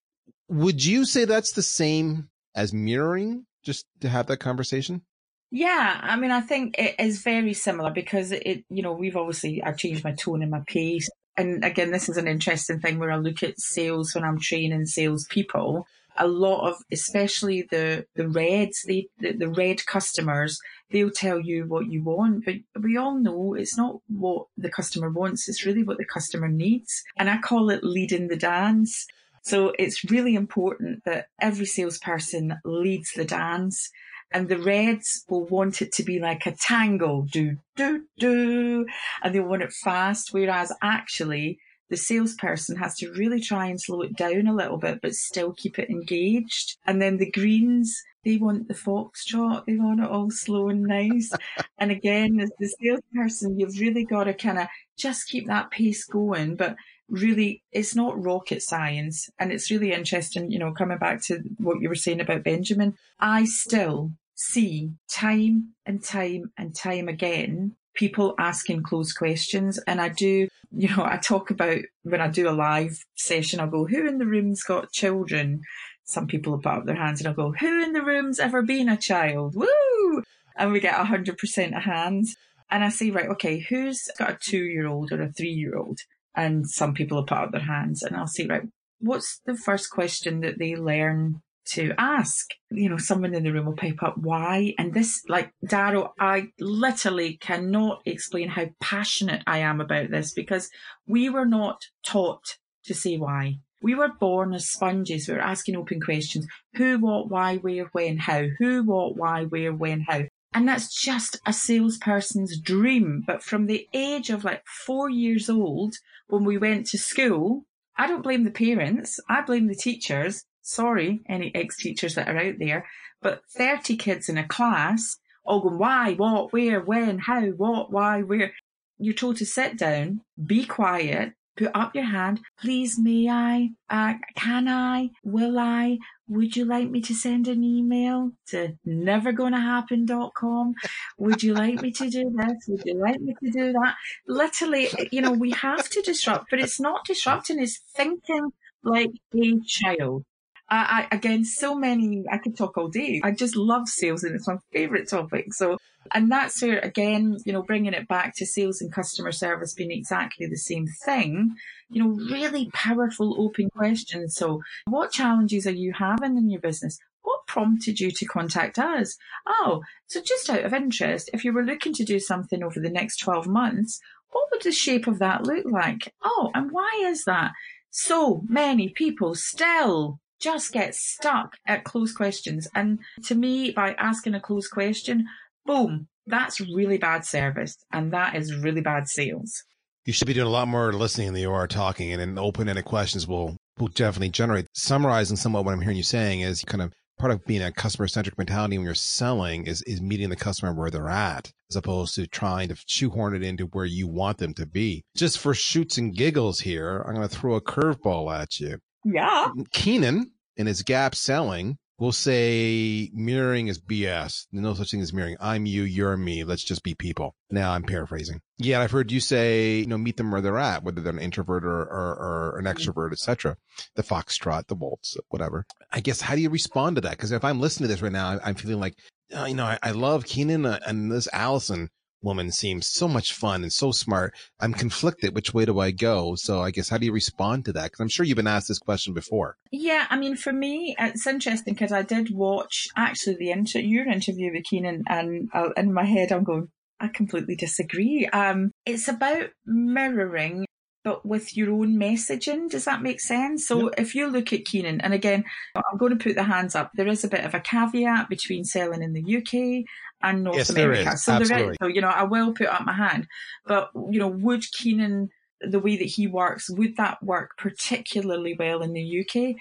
Would 0.49 0.83
you 0.83 1.05
say 1.05 1.25
that's 1.25 1.53
the 1.53 1.63
same 1.63 2.29
as 2.55 2.73
mirroring 2.73 3.45
just 3.63 3.85
to 4.01 4.09
have 4.09 4.27
that 4.27 4.37
conversation? 4.37 5.01
Yeah, 5.49 5.99
I 6.01 6.17
mean, 6.17 6.31
I 6.31 6.41
think 6.41 6.77
it 6.77 6.95
is 6.99 7.21
very 7.21 7.53
similar 7.53 7.91
because 7.91 8.33
it, 8.33 8.65
you 8.69 8.81
know, 8.81 8.91
we've 8.91 9.15
obviously, 9.15 9.63
I 9.63 9.71
changed 9.71 10.03
my 10.03 10.11
tone 10.11 10.41
and 10.41 10.51
my 10.51 10.61
pace. 10.67 11.09
And 11.37 11.63
again, 11.63 11.91
this 11.91 12.09
is 12.09 12.17
an 12.17 12.27
interesting 12.27 12.79
thing 12.79 12.97
where 12.97 13.11
I 13.11 13.17
look 13.17 13.43
at 13.43 13.59
sales 13.59 14.15
when 14.15 14.23
I'm 14.23 14.39
training 14.39 14.87
sales 14.87 15.25
people. 15.29 15.87
A 16.17 16.27
lot 16.27 16.67
of, 16.67 16.77
especially 16.91 17.67
the, 17.69 18.07
the 18.15 18.27
reds, 18.27 18.83
the, 18.87 19.07
the 19.19 19.49
red 19.49 19.85
customers, 19.85 20.59
they'll 20.89 21.11
tell 21.11 21.39
you 21.39 21.65
what 21.65 21.91
you 21.91 22.03
want, 22.03 22.43
but 22.43 22.55
we 22.81 22.97
all 22.97 23.19
know 23.19 23.53
it's 23.53 23.77
not 23.77 23.97
what 24.07 24.47
the 24.57 24.69
customer 24.69 25.11
wants. 25.11 25.47
It's 25.47 25.63
really 25.63 25.83
what 25.83 25.99
the 25.99 26.05
customer 26.05 26.47
needs. 26.47 27.03
And 27.17 27.29
I 27.29 27.37
call 27.37 27.69
it 27.69 27.83
leading 27.83 28.29
the 28.29 28.35
dance. 28.35 29.05
So 29.43 29.73
it's 29.77 30.09
really 30.09 30.33
important 30.33 31.05
that 31.05 31.27
every 31.39 31.67
salesperson 31.67 32.57
leads 32.65 33.11
the 33.13 33.25
dance 33.25 33.91
and 34.31 34.49
the 34.49 34.59
Reds 34.59 35.23
will 35.29 35.45
want 35.45 35.81
it 35.81 35.91
to 35.93 36.03
be 36.03 36.19
like 36.19 36.45
a 36.45 36.51
tango, 36.51 37.25
do, 37.31 37.57
do, 37.75 38.03
do, 38.17 38.85
and 39.23 39.33
they 39.33 39.39
want 39.39 39.63
it 39.63 39.73
fast. 39.73 40.33
Whereas 40.33 40.71
actually 40.81 41.59
the 41.89 41.97
salesperson 41.97 42.77
has 42.77 42.95
to 42.97 43.11
really 43.13 43.39
try 43.39 43.67
and 43.67 43.79
slow 43.79 44.01
it 44.01 44.15
down 44.15 44.47
a 44.47 44.53
little 44.53 44.77
bit, 44.77 44.99
but 45.01 45.13
still 45.13 45.53
keep 45.53 45.79
it 45.79 45.89
engaged. 45.89 46.77
And 46.85 47.01
then 47.01 47.17
the 47.17 47.31
Greens, 47.31 48.01
they 48.25 48.37
want 48.37 48.67
the 48.67 48.73
foxtrot. 48.73 49.65
They 49.65 49.75
want 49.77 50.01
it 50.01 50.09
all 50.09 50.29
slow 50.29 50.67
and 50.69 50.83
nice. 50.83 51.31
and 51.77 51.91
again, 51.91 52.39
as 52.41 52.51
the 52.59 52.67
salesperson, 52.81 53.59
you've 53.59 53.79
really 53.79 54.03
got 54.03 54.25
to 54.25 54.33
kind 54.33 54.59
of 54.59 54.67
just 54.97 55.29
keep 55.29 55.47
that 55.47 55.71
pace 55.71 56.03
going, 56.05 56.55
but 56.55 56.75
really 57.09 57.63
it's 57.71 57.95
not 57.95 58.21
rocket 58.21 58.61
science 58.61 59.29
and 59.39 59.51
it's 59.51 59.71
really 59.71 59.93
interesting 59.93 60.51
you 60.51 60.59
know 60.59 60.71
coming 60.71 60.97
back 60.97 61.21
to 61.21 61.39
what 61.57 61.79
you 61.81 61.89
were 61.89 61.95
saying 61.95 62.21
about 62.21 62.43
benjamin. 62.43 62.95
I 63.19 63.45
still 63.45 64.11
see 64.35 64.91
time 65.09 65.73
and 65.85 66.03
time 66.03 66.51
and 66.57 66.75
time 66.75 67.07
again 67.07 67.75
people 67.95 68.35
asking 68.37 68.83
closed 68.83 69.17
questions 69.17 69.79
and 69.87 69.99
i 69.99 70.09
do 70.09 70.47
you 70.71 70.95
know 70.95 71.03
i 71.03 71.17
talk 71.17 71.49
about 71.49 71.79
when 72.03 72.21
i 72.21 72.27
do 72.27 72.47
a 72.47 72.51
live 72.51 73.03
session 73.15 73.59
i'll 73.59 73.67
go 73.67 73.85
who 73.85 74.07
in 74.07 74.17
the 74.17 74.25
room's 74.25 74.63
got 74.63 74.91
children? 74.91 75.61
Some 76.03 76.27
people 76.27 76.53
will 76.53 76.59
put 76.61 76.71
up 76.71 76.85
their 76.85 76.95
hands 76.95 77.19
and 77.19 77.27
i'll 77.27 77.33
go 77.33 77.53
who 77.53 77.83
in 77.83 77.93
the 77.93 78.03
room's 78.03 78.39
ever 78.39 78.61
been 78.61 78.89
a 78.89 78.97
child? 78.97 79.55
Woo! 79.55 80.23
And 80.55 80.71
we 80.71 80.79
get 80.79 80.95
100% 80.95 81.77
of 81.77 81.83
hands. 81.83 82.35
And 82.69 82.83
i 82.83 82.89
say 82.89 83.11
right 83.11 83.29
okay 83.29 83.59
who's 83.59 84.07
got 84.17 84.31
a 84.31 84.37
two 84.39 84.63
year 84.65 84.87
old 84.87 85.11
or 85.11 85.21
a 85.21 85.31
three 85.31 85.49
year 85.51 85.77
old 85.77 85.99
and 86.37 86.69
some 86.69 86.93
people 86.93 87.17
will 87.17 87.25
put 87.25 87.37
up 87.37 87.51
their 87.51 87.61
hands 87.61 88.03
and 88.03 88.15
I'll 88.15 88.27
say, 88.27 88.45
right, 88.45 88.61
what's 88.99 89.41
the 89.45 89.55
first 89.55 89.89
question 89.89 90.41
that 90.41 90.59
they 90.59 90.75
learn 90.75 91.41
to 91.69 91.93
ask? 91.97 92.51
You 92.69 92.89
know, 92.89 92.97
someone 92.97 93.33
in 93.33 93.43
the 93.43 93.51
room 93.51 93.65
will 93.65 93.75
pipe 93.75 94.01
up 94.03 94.17
why. 94.17 94.73
And 94.77 94.93
this, 94.93 95.21
like, 95.27 95.51
Darrow, 95.65 96.13
I 96.19 96.49
literally 96.59 97.37
cannot 97.37 98.01
explain 98.05 98.49
how 98.49 98.67
passionate 98.79 99.43
I 99.47 99.57
am 99.59 99.81
about 99.81 100.11
this 100.11 100.31
because 100.31 100.69
we 101.07 101.29
were 101.29 101.45
not 101.45 101.81
taught 102.05 102.57
to 102.85 102.93
say 102.93 103.17
why. 103.17 103.57
We 103.81 103.95
were 103.95 104.13
born 104.19 104.53
as 104.53 104.69
sponges. 104.69 105.27
We 105.27 105.35
were 105.35 105.41
asking 105.41 105.75
open 105.75 106.01
questions. 106.01 106.47
Who, 106.75 106.99
what, 106.99 107.29
why, 107.29 107.57
where, 107.57 107.85
when, 107.91 108.17
how? 108.17 108.45
Who, 108.59 108.83
what, 108.83 109.17
why, 109.17 109.43
where, 109.43 109.73
when, 109.73 110.01
how? 110.01 110.23
And 110.53 110.67
that's 110.67 110.93
just 110.93 111.39
a 111.45 111.53
salesperson's 111.53 112.59
dream. 112.59 113.23
But 113.25 113.43
from 113.43 113.65
the 113.65 113.87
age 113.93 114.29
of 114.29 114.43
like 114.43 114.63
four 114.85 115.09
years 115.09 115.49
old, 115.49 115.95
when 116.27 116.43
we 116.43 116.57
went 116.57 116.87
to 116.87 116.97
school, 116.97 117.65
I 117.97 118.07
don't 118.07 118.23
blame 118.23 118.43
the 118.43 118.51
parents. 118.51 119.19
I 119.29 119.41
blame 119.41 119.67
the 119.67 119.75
teachers. 119.75 120.43
Sorry, 120.61 121.21
any 121.29 121.53
ex-teachers 121.55 122.15
that 122.15 122.27
are 122.27 122.37
out 122.37 122.55
there, 122.59 122.85
but 123.21 123.41
30 123.55 123.95
kids 123.95 124.27
in 124.27 124.37
a 124.37 124.47
class 124.47 125.17
all 125.47 125.61
going, 125.61 125.77
why, 125.77 126.13
what, 126.13 126.51
where, 126.51 126.81
when, 126.81 127.19
how, 127.19 127.41
what, 127.41 127.91
why, 127.91 128.21
where. 128.21 128.53
You're 128.99 129.13
told 129.13 129.37
to 129.37 129.45
sit 129.45 129.77
down, 129.77 130.21
be 130.43 130.65
quiet, 130.65 131.33
put 131.55 131.71
up 131.73 131.95
your 131.95 132.05
hand. 132.05 132.41
Please, 132.59 132.97
may 132.99 133.29
I? 133.29 133.69
Uh, 133.89 134.15
can 134.35 134.67
I? 134.67 135.11
Will 135.23 135.59
I? 135.59 135.99
Would 136.29 136.55
you 136.57 136.65
like 136.65 136.89
me 136.89 137.01
to 137.01 137.13
send 137.13 137.47
an 137.47 137.63
email 137.63 138.31
to 138.47 138.77
nevergonnahappen.com? 138.85 140.75
Would 141.17 141.43
you 141.43 141.53
like 141.53 141.81
me 141.81 141.91
to 141.91 142.09
do 142.09 142.29
this? 142.35 142.67
Would 142.67 142.81
you 142.85 142.95
like 142.99 143.19
me 143.21 143.33
to 143.43 143.51
do 143.51 143.71
that? 143.73 143.95
Literally, 144.27 144.89
you 145.11 145.21
know, 145.21 145.31
we 145.31 145.51
have 145.51 145.89
to 145.89 146.01
disrupt, 146.01 146.49
but 146.49 146.59
it's 146.59 146.79
not 146.79 147.05
disrupting, 147.05 147.59
it's 147.61 147.79
thinking 147.95 148.51
like 148.83 149.11
a 149.35 149.59
child. 149.65 150.25
I, 150.69 151.07
I, 151.09 151.15
again, 151.15 151.45
so 151.45 151.75
many, 151.75 152.25
I 152.31 152.37
could 152.37 152.57
talk 152.57 152.77
all 152.77 152.89
day. 152.89 153.21
I 153.23 153.31
just 153.31 153.55
love 153.55 153.87
sales 153.87 154.23
and 154.23 154.35
it's 154.35 154.47
my 154.47 154.57
favorite 154.73 155.09
topic. 155.09 155.53
So, 155.53 155.77
and 156.13 156.31
that's 156.31 156.61
where, 156.61 156.79
again, 156.79 157.37
you 157.45 157.53
know, 157.53 157.63
bringing 157.63 157.93
it 157.93 158.07
back 158.07 158.35
to 158.35 158.45
sales 158.45 158.81
and 158.81 158.91
customer 158.91 159.31
service 159.31 159.73
being 159.73 159.91
exactly 159.91 160.45
the 160.45 160.57
same 160.57 160.87
thing, 161.05 161.55
you 161.89 162.03
know, 162.03 162.09
really 162.09 162.69
powerful 162.73 163.41
open 163.41 163.69
questions. 163.69 164.35
So 164.35 164.61
what 164.85 165.11
challenges 165.11 165.65
are 165.67 165.71
you 165.71 165.93
having 165.93 166.37
in 166.37 166.49
your 166.49 166.61
business? 166.61 166.99
What 167.23 167.47
prompted 167.47 167.99
you 167.99 168.11
to 168.11 168.25
contact 168.25 168.77
us? 168.77 169.17
Oh, 169.45 169.81
so 170.07 170.21
just 170.21 170.49
out 170.49 170.65
of 170.65 170.73
interest, 170.73 171.29
if 171.33 171.43
you 171.43 171.53
were 171.53 171.63
looking 171.63 171.93
to 171.93 172.05
do 172.05 172.19
something 172.19 172.63
over 172.63 172.79
the 172.79 172.89
next 172.89 173.17
12 173.17 173.47
months, 173.47 173.99
what 174.31 174.47
would 174.51 174.63
the 174.63 174.71
shape 174.71 175.07
of 175.07 175.19
that 175.19 175.45
look 175.45 175.65
like? 175.65 176.13
Oh, 176.23 176.51
and 176.53 176.71
why 176.71 177.03
is 177.05 177.23
that? 177.25 177.51
So 177.89 178.43
many 178.47 178.89
people 178.89 179.33
still 179.35 180.19
just 180.39 180.71
get 180.71 180.95
stuck 180.95 181.55
at 181.65 181.83
closed 181.83 182.15
questions. 182.15 182.67
And 182.75 182.99
to 183.25 183.35
me, 183.35 183.71
by 183.71 183.93
asking 183.93 184.35
a 184.35 184.39
closed 184.39 184.71
question, 184.71 185.25
boom, 185.65 186.07
that's 186.25 186.59
really 186.59 186.97
bad 186.97 187.25
service. 187.25 187.77
And 187.91 188.11
that 188.13 188.35
is 188.35 188.55
really 188.55 188.81
bad 188.81 189.07
sales. 189.07 189.63
You 190.05 190.13
should 190.13 190.27
be 190.27 190.33
doing 190.33 190.47
a 190.47 190.51
lot 190.51 190.67
more 190.67 190.93
listening 190.93 191.33
than 191.33 191.41
you 191.41 191.51
are 191.51 191.67
talking 191.67 192.13
and 192.13 192.39
open 192.39 192.69
ended 192.69 192.85
questions 192.85 193.27
will, 193.27 193.57
will 193.77 193.89
definitely 193.89 194.29
generate. 194.29 194.67
Summarizing 194.73 195.37
somewhat 195.37 195.65
what 195.65 195.73
I'm 195.73 195.81
hearing 195.81 195.97
you 195.97 196.03
saying 196.03 196.41
is 196.41 196.63
kind 196.63 196.81
of 196.81 196.93
part 197.17 197.31
of 197.31 197.43
being 197.45 197.63
a 197.63 197.71
customer 197.71 198.07
centric 198.07 198.37
mentality 198.37 198.77
when 198.77 198.85
you're 198.85 198.95
selling 198.95 199.65
is, 199.65 199.81
is 199.83 200.01
meeting 200.01 200.29
the 200.29 200.35
customer 200.35 200.73
where 200.73 200.91
they're 200.91 201.09
at 201.09 201.51
as 201.69 201.75
opposed 201.75 202.15
to 202.15 202.27
trying 202.27 202.69
to 202.69 202.77
shoehorn 202.85 203.35
it 203.35 203.43
into 203.43 203.65
where 203.65 203.85
you 203.85 204.07
want 204.07 204.37
them 204.37 204.53
to 204.53 204.65
be. 204.65 205.03
Just 205.15 205.39
for 205.39 205.53
shoots 205.53 205.97
and 205.97 206.15
giggles 206.15 206.61
here, 206.61 207.03
I'm 207.05 207.15
going 207.15 207.27
to 207.27 207.35
throw 207.35 207.55
a 207.55 207.61
curveball 207.61 208.33
at 208.33 208.59
you. 208.59 208.77
Yeah. 209.13 209.51
Keenan 209.71 210.31
in 210.57 210.67
his 210.67 210.83
gap 210.83 211.15
selling 211.15 211.77
will 211.99 212.11
say 212.11 213.09
mirroring 213.13 213.67
is 213.67 213.79
BS. 213.79 214.45
No 214.51 214.73
such 214.73 214.91
thing 214.91 215.01
as 215.01 215.13
mirroring. 215.13 215.37
I'm 215.39 215.65
you, 215.65 215.83
you're 215.83 216.15
me. 216.15 216.43
Let's 216.43 216.63
just 216.63 216.83
be 216.83 216.93
people. 216.93 217.35
Now 217.49 217.71
I'm 217.71 217.83
paraphrasing. 217.83 218.41
Yeah, 218.57 218.81
I've 218.81 218.91
heard 218.91 219.11
you 219.11 219.19
say, 219.19 219.79
you 219.79 219.87
know, 219.87 219.97
meet 219.97 220.17
them 220.17 220.31
where 220.31 220.41
they're 220.41 220.59
at, 220.59 220.83
whether 220.83 221.01
they're 221.01 221.13
an 221.13 221.19
introvert 221.19 221.65
or, 221.65 221.81
or, 221.81 222.53
or 222.53 222.59
an 222.59 222.65
extrovert, 222.65 223.11
etc. 223.13 223.57
The 223.95 224.03
foxtrot, 224.03 224.67
the 224.67 224.75
waltz, 224.75 225.17
whatever. 225.29 225.65
I 225.91 226.01
guess 226.01 226.21
how 226.21 226.35
do 226.35 226.41
you 226.41 226.49
respond 226.49 226.97
to 226.97 227.01
that? 227.01 227.11
Because 227.11 227.31
if 227.31 227.43
I'm 227.43 227.59
listening 227.59 227.87
to 227.87 227.93
this 227.93 228.01
right 228.01 228.11
now, 228.11 228.39
I'm 228.43 228.55
feeling 228.55 228.79
like, 228.79 228.95
oh, 229.33 229.45
you 229.45 229.55
know, 229.55 229.65
I, 229.65 229.79
I 229.81 229.91
love 229.91 230.25
Keenan 230.25 230.65
uh, 230.65 230.79
and 230.85 231.11
this 231.11 231.27
Alison 231.33 231.89
woman 232.21 232.51
seems 232.51 232.87
so 232.87 233.07
much 233.07 233.33
fun 233.33 233.63
and 233.63 233.71
so 233.71 233.91
smart. 233.91 234.33
I'm 234.59 234.73
conflicted. 234.73 235.35
Which 235.35 235.53
way 235.53 235.65
do 235.65 235.79
I 235.79 235.91
go? 235.91 236.35
So 236.35 236.61
I 236.61 236.71
guess 236.71 236.89
how 236.89 236.97
do 236.97 237.05
you 237.05 237.11
respond 237.11 237.65
to 237.65 237.73
that? 237.73 237.85
Because 237.85 237.99
I'm 237.99 238.09
sure 238.09 238.25
you've 238.25 238.37
been 238.37 238.47
asked 238.47 238.67
this 238.67 238.79
question 238.79 239.13
before. 239.13 239.57
Yeah, 239.71 240.05
I 240.09 240.17
mean, 240.17 240.35
for 240.35 240.53
me, 240.53 240.95
it's 240.99 241.27
interesting 241.27 241.73
because 241.73 241.91
I 241.91 242.01
did 242.01 242.29
watch 242.33 242.87
actually 242.95 243.37
the 243.37 243.51
inter- 243.51 243.79
your 243.79 244.07
interview 244.07 244.51
with 244.53 244.65
Keenan, 244.65 245.03
and 245.07 245.49
uh, 245.53 245.69
in 245.77 245.93
my 245.93 246.05
head, 246.05 246.31
I'm 246.31 246.43
going, 246.43 246.67
I 246.99 247.07
completely 247.07 247.55
disagree. 247.55 248.27
Um, 248.27 248.71
it's 248.85 249.07
about 249.07 249.49
mirroring 249.65 250.65
but 251.07 251.25
with 251.25 251.55
your 251.55 251.71
own 251.71 251.97
messaging. 251.97 252.69
Does 252.69 252.83
that 252.83 253.01
make 253.01 253.21
sense? 253.21 253.65
So 253.65 253.83
yep. 253.83 253.93
if 253.97 254.13
you 254.13 254.27
look 254.27 254.51
at 254.51 254.65
Keenan, 254.65 254.99
and 254.99 255.13
again, 255.13 255.45
I'm 255.73 255.97
going 255.97 256.11
to 256.11 256.21
put 256.21 256.35
the 256.35 256.43
hands 256.43 256.75
up, 256.75 256.91
there 256.95 257.07
is 257.07 257.23
a 257.23 257.29
bit 257.29 257.45
of 257.45 257.53
a 257.53 257.61
caveat 257.61 258.27
between 258.27 258.65
selling 258.65 259.01
in 259.01 259.13
the 259.13 259.37
UK 259.37 259.85
and 260.21 260.43
North 260.43 260.57
Yes, 260.57 260.69
America. 260.69 261.11
is. 261.13 261.23
So 261.23 261.31
there 261.33 261.41
Absolutely. 261.41 261.71
is, 261.71 261.77
so 261.81 261.87
you 261.87 262.01
know, 262.01 262.09
I 262.09 262.23
will 262.23 262.53
put 262.53 262.67
up 262.67 262.85
my 262.85 262.93
hand. 262.93 263.27
But 263.65 263.89
you 264.11 264.19
know, 264.19 264.27
would 264.27 264.63
Keenan 264.71 265.29
the 265.61 265.79
way 265.79 265.97
that 265.97 266.05
he 266.05 266.27
works, 266.27 266.69
would 266.69 266.97
that 266.97 267.21
work 267.23 267.51
particularly 267.57 268.55
well 268.57 268.81
in 268.81 268.93
the 268.93 269.21
UK? 269.21 269.55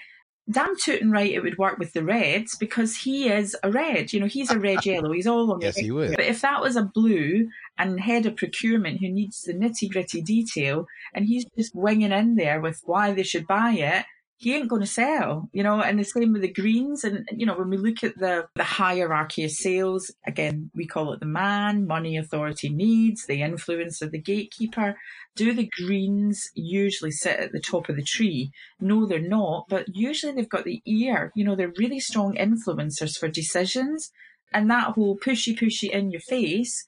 Damn 0.49 0.77
tootin' 0.77 1.11
right 1.11 1.29
it 1.29 1.41
would 1.43 1.57
work 1.57 1.77
with 1.77 1.91
the 1.91 2.03
Reds 2.05 2.55
because 2.57 2.95
he 2.95 3.27
is 3.27 3.55
a 3.63 3.71
red. 3.71 4.13
You 4.13 4.21
know, 4.21 4.27
he's 4.27 4.49
a 4.49 4.59
red 4.59 4.85
yellow. 4.85 5.11
He's 5.11 5.27
all 5.27 5.51
on 5.51 5.59
Yes, 5.59 5.75
the 5.75 5.81
he 5.81 5.91
would. 5.91 6.11
But 6.11 6.25
if 6.25 6.39
that 6.41 6.61
was 6.61 6.77
a 6.77 6.83
blue 6.93 7.49
and 7.77 7.99
head 7.99 8.25
of 8.25 8.37
procurement 8.37 9.01
who 9.01 9.09
needs 9.09 9.41
the 9.41 9.53
nitty 9.53 9.91
gritty 9.91 10.21
detail 10.21 10.87
and 11.13 11.25
he's 11.25 11.45
just 11.57 11.75
winging 11.75 12.13
in 12.13 12.35
there 12.35 12.61
with 12.61 12.81
why 12.85 13.11
they 13.11 13.23
should 13.23 13.45
buy 13.45 13.71
it, 13.71 14.05
he 14.39 14.55
ain't 14.55 14.69
going 14.69 14.81
to 14.81 14.87
sell, 14.87 15.49
you 15.51 15.63
know, 15.63 15.81
and 15.81 15.99
the 15.99 16.03
same 16.03 16.31
with 16.31 16.43
the 16.43 16.53
greens. 16.53 17.03
And, 17.03 17.27
you 17.31 17.45
know, 17.45 17.57
when 17.57 17.69
we 17.69 17.77
look 17.77 18.03
at 18.03 18.17
the, 18.17 18.45
the 18.55 18.63
hierarchy 18.63 19.43
of 19.43 19.51
sales, 19.51 20.13
again, 20.27 20.69
we 20.75 20.85
call 20.85 21.11
it 21.11 21.19
the 21.19 21.25
man, 21.25 21.87
money, 21.87 22.17
authority, 22.17 22.69
needs, 22.69 23.25
the 23.25 23.41
influence 23.41 24.01
of 24.01 24.11
the 24.11 24.21
gatekeeper. 24.21 24.95
Do 25.35 25.53
the 25.53 25.69
greens 25.81 26.43
usually 26.53 27.11
sit 27.11 27.39
at 27.39 27.51
the 27.51 27.59
top 27.59 27.89
of 27.89 27.95
the 27.95 28.03
tree? 28.03 28.51
No, 28.79 29.07
they're 29.07 29.19
not, 29.19 29.65
but 29.69 29.85
usually 29.91 30.33
they've 30.33 30.47
got 30.47 30.65
the 30.65 30.81
ear. 30.85 31.31
You 31.35 31.43
know, 31.43 31.55
they're 31.55 31.73
really 31.77 31.99
strong 31.99 32.35
influencers 32.35 33.17
for 33.17 33.27
decisions. 33.27 34.11
And 34.53 34.69
that 34.69 34.93
whole 34.93 35.17
pushy, 35.17 35.57
pushy 35.57 35.89
in 35.89 36.11
your 36.11 36.21
face, 36.21 36.85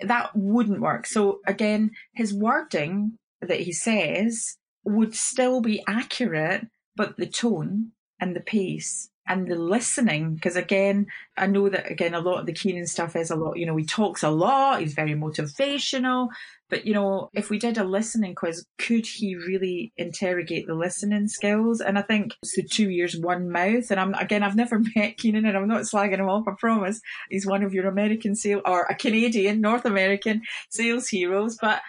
that 0.00 0.30
wouldn't 0.36 0.80
work. 0.80 1.06
So 1.06 1.40
again, 1.46 1.90
his 2.14 2.32
wording 2.32 3.18
that 3.40 3.60
he 3.60 3.72
says 3.72 4.56
would 4.84 5.14
still 5.14 5.60
be 5.60 5.82
accurate, 5.88 6.66
but 6.96 7.16
the 7.16 7.26
tone 7.26 7.92
and 8.20 8.36
the 8.36 8.40
pace 8.40 9.10
and 9.26 9.46
the 9.46 9.56
listening, 9.56 10.34
because 10.34 10.56
again, 10.56 11.06
I 11.36 11.46
know 11.46 11.68
that 11.68 11.90
again, 11.90 12.14
a 12.14 12.20
lot 12.20 12.40
of 12.40 12.46
the 12.46 12.52
Keenan 12.52 12.86
stuff 12.86 13.14
is 13.14 13.30
a 13.30 13.36
lot, 13.36 13.56
you 13.56 13.66
know, 13.66 13.76
he 13.76 13.84
talks 13.84 14.22
a 14.22 14.30
lot, 14.30 14.80
he's 14.80 14.94
very 14.94 15.14
motivational, 15.14 16.28
but 16.72 16.86
you 16.86 16.94
know, 16.94 17.28
if 17.34 17.50
we 17.50 17.58
did 17.58 17.76
a 17.76 17.84
listening 17.84 18.34
quiz, 18.34 18.64
could 18.78 19.04
he 19.06 19.36
really 19.36 19.92
interrogate 19.98 20.66
the 20.66 20.74
listening 20.74 21.28
skills? 21.28 21.82
And 21.82 21.98
I 21.98 22.02
think 22.02 22.32
it's 22.42 22.56
the 22.56 22.62
two 22.62 22.88
ears, 22.88 23.14
one 23.14 23.50
mouth. 23.50 23.90
And 23.90 24.00
I'm 24.00 24.14
again, 24.14 24.42
I've 24.42 24.56
never 24.56 24.80
met 24.96 25.18
Keenan, 25.18 25.44
and 25.44 25.54
I'm 25.54 25.68
not 25.68 25.82
slagging 25.82 26.18
him 26.18 26.30
off. 26.30 26.48
I 26.48 26.52
promise. 26.58 27.02
He's 27.28 27.46
one 27.46 27.62
of 27.62 27.74
your 27.74 27.88
American 27.88 28.34
sales 28.34 28.62
or 28.64 28.84
a 28.84 28.94
Canadian, 28.94 29.60
North 29.60 29.84
American 29.84 30.40
sales 30.70 31.08
heroes. 31.08 31.58
But 31.60 31.82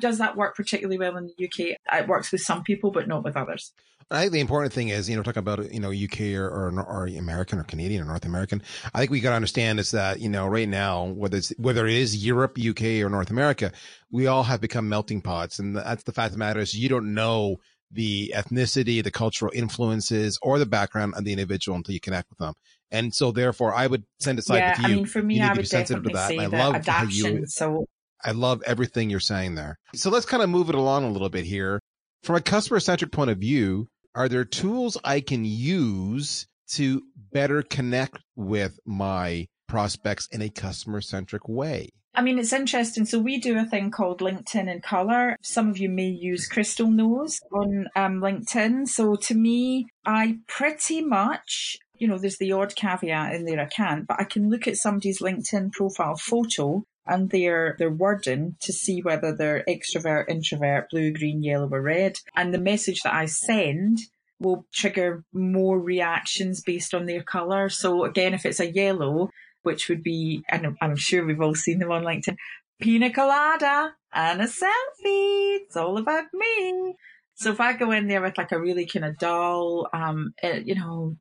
does 0.00 0.18
that 0.18 0.36
work 0.36 0.56
particularly 0.56 0.98
well 0.98 1.16
in 1.16 1.26
the 1.36 1.44
UK? 1.44 1.78
It 1.92 2.08
works 2.08 2.32
with 2.32 2.40
some 2.40 2.62
people, 2.62 2.90
but 2.90 3.08
not 3.08 3.24
with 3.24 3.36
others. 3.36 3.72
I 4.10 4.20
think 4.20 4.32
the 4.32 4.40
important 4.40 4.72
thing 4.72 4.88
is, 4.88 5.10
you 5.10 5.16
know, 5.16 5.22
talking 5.24 5.40
about, 5.40 5.72
you 5.72 5.80
know, 5.80 5.90
UK 5.90 6.38
or, 6.38 6.46
or, 6.46 6.80
or 6.80 7.06
American 7.08 7.58
or 7.58 7.64
Canadian 7.64 8.02
or 8.02 8.04
North 8.04 8.24
American. 8.24 8.62
I 8.94 9.00
think 9.00 9.10
we 9.10 9.20
got 9.20 9.30
to 9.30 9.36
understand 9.36 9.80
is 9.80 9.90
that, 9.90 10.20
you 10.20 10.28
know, 10.28 10.46
right 10.46 10.68
now, 10.68 11.06
whether 11.06 11.38
it's, 11.38 11.52
whether 11.58 11.86
it 11.86 11.94
is 11.94 12.24
Europe, 12.24 12.56
UK 12.56 13.02
or 13.02 13.08
North 13.08 13.30
America, 13.30 13.72
we 14.12 14.28
all 14.28 14.44
have 14.44 14.60
become 14.60 14.88
melting 14.88 15.22
pots. 15.22 15.58
And 15.58 15.76
that's 15.76 16.04
the 16.04 16.12
fact 16.12 16.28
of 16.28 16.32
the 16.34 16.38
matter 16.38 16.60
is 16.60 16.74
you 16.74 16.88
don't 16.88 17.14
know 17.14 17.56
the 17.90 18.32
ethnicity, 18.36 19.02
the 19.02 19.10
cultural 19.10 19.50
influences 19.52 20.38
or 20.40 20.60
the 20.60 20.66
background 20.66 21.14
of 21.16 21.24
the 21.24 21.32
individual 21.32 21.76
until 21.76 21.94
you 21.94 22.00
connect 22.00 22.30
with 22.30 22.38
them. 22.38 22.54
And 22.92 23.12
so 23.12 23.32
therefore 23.32 23.74
I 23.74 23.88
would 23.88 24.04
send 24.20 24.38
aside 24.38 24.58
yeah, 24.58 24.70
with 24.70 24.78
you. 24.78 24.84
I 24.84 24.96
mean, 24.96 25.06
for 25.06 25.22
me, 25.22 25.38
you 25.38 25.44
I 25.44 25.48
to 25.48 25.54
be 25.54 25.58
would 25.58 25.68
sensitive 25.68 26.04
to 26.04 26.10
that. 26.10 26.28
say 26.28 26.38
I 26.38 26.46
love 26.46 26.86
how 26.86 27.02
you. 27.04 27.44
So 27.46 27.86
I 28.26 28.32
love 28.32 28.60
everything 28.66 29.08
you're 29.08 29.20
saying 29.20 29.54
there. 29.54 29.78
So 29.94 30.10
let's 30.10 30.26
kind 30.26 30.42
of 30.42 30.50
move 30.50 30.68
it 30.68 30.74
along 30.74 31.04
a 31.04 31.10
little 31.10 31.28
bit 31.28 31.44
here. 31.44 31.80
From 32.24 32.34
a 32.34 32.40
customer 32.40 32.80
centric 32.80 33.12
point 33.12 33.30
of 33.30 33.38
view, 33.38 33.86
are 34.16 34.28
there 34.28 34.44
tools 34.44 34.98
I 35.04 35.20
can 35.20 35.44
use 35.44 36.48
to 36.70 37.02
better 37.32 37.62
connect 37.62 38.18
with 38.34 38.80
my 38.84 39.46
prospects 39.68 40.26
in 40.32 40.42
a 40.42 40.50
customer 40.50 41.00
centric 41.00 41.48
way? 41.48 41.90
I 42.16 42.22
mean, 42.22 42.40
it's 42.40 42.52
interesting. 42.52 43.04
So 43.04 43.20
we 43.20 43.38
do 43.38 43.58
a 43.58 43.64
thing 43.64 43.92
called 43.92 44.20
LinkedIn 44.20 44.72
in 44.72 44.80
color. 44.80 45.36
Some 45.42 45.68
of 45.68 45.78
you 45.78 45.88
may 45.88 46.08
use 46.08 46.48
Crystal 46.48 46.90
Knows 46.90 47.38
on 47.52 47.86
um, 47.94 48.20
LinkedIn. 48.20 48.88
So 48.88 49.14
to 49.14 49.34
me, 49.34 49.86
I 50.04 50.38
pretty 50.48 51.00
much, 51.00 51.76
you 51.94 52.08
know, 52.08 52.18
there's 52.18 52.38
the 52.38 52.50
odd 52.50 52.74
caveat 52.74 53.34
in 53.34 53.44
there 53.44 53.60
I 53.60 53.66
can't, 53.66 54.06
but 54.06 54.18
I 54.18 54.24
can 54.24 54.50
look 54.50 54.66
at 54.66 54.76
somebody's 54.76 55.20
LinkedIn 55.20 55.70
profile 55.72 56.16
photo 56.16 56.82
and 57.06 57.30
their 57.30 57.76
their 57.78 57.90
wording 57.90 58.56
to 58.60 58.72
see 58.72 59.00
whether 59.00 59.34
they're 59.34 59.64
extrovert, 59.68 60.28
introvert, 60.28 60.90
blue, 60.90 61.12
green, 61.12 61.42
yellow, 61.42 61.68
or 61.70 61.82
red. 61.82 62.16
And 62.34 62.52
the 62.52 62.58
message 62.58 63.02
that 63.02 63.14
I 63.14 63.26
send 63.26 63.98
will 64.38 64.66
trigger 64.72 65.24
more 65.32 65.78
reactions 65.78 66.60
based 66.60 66.94
on 66.94 67.06
their 67.06 67.22
color. 67.22 67.68
So 67.68 68.04
again, 68.04 68.34
if 68.34 68.44
it's 68.44 68.60
a 68.60 68.70
yellow, 68.70 69.30
which 69.62 69.88
would 69.88 70.02
be, 70.02 70.44
and 70.48 70.64
I'm- 70.64 70.76
I'm 70.80 70.96
sure 70.96 71.24
we've 71.24 71.40
all 71.40 71.54
seen 71.54 71.78
them 71.78 71.90
on 71.90 72.04
LinkedIn, 72.04 72.36
pina 72.80 73.10
colada 73.10 73.94
and 74.12 74.40
a 74.40 74.44
selfie. 74.44 75.56
It's 75.64 75.76
all 75.76 75.98
about 75.98 76.24
me. 76.34 76.94
So 77.34 77.50
if 77.50 77.60
I 77.60 77.74
go 77.74 77.90
in 77.92 78.08
there 78.08 78.22
with 78.22 78.38
like 78.38 78.52
a 78.52 78.60
really 78.60 78.86
kind 78.86 79.04
of 79.04 79.18
dull, 79.18 79.88
um, 79.92 80.34
eh, 80.42 80.62
you 80.64 80.74
know, 80.74 81.16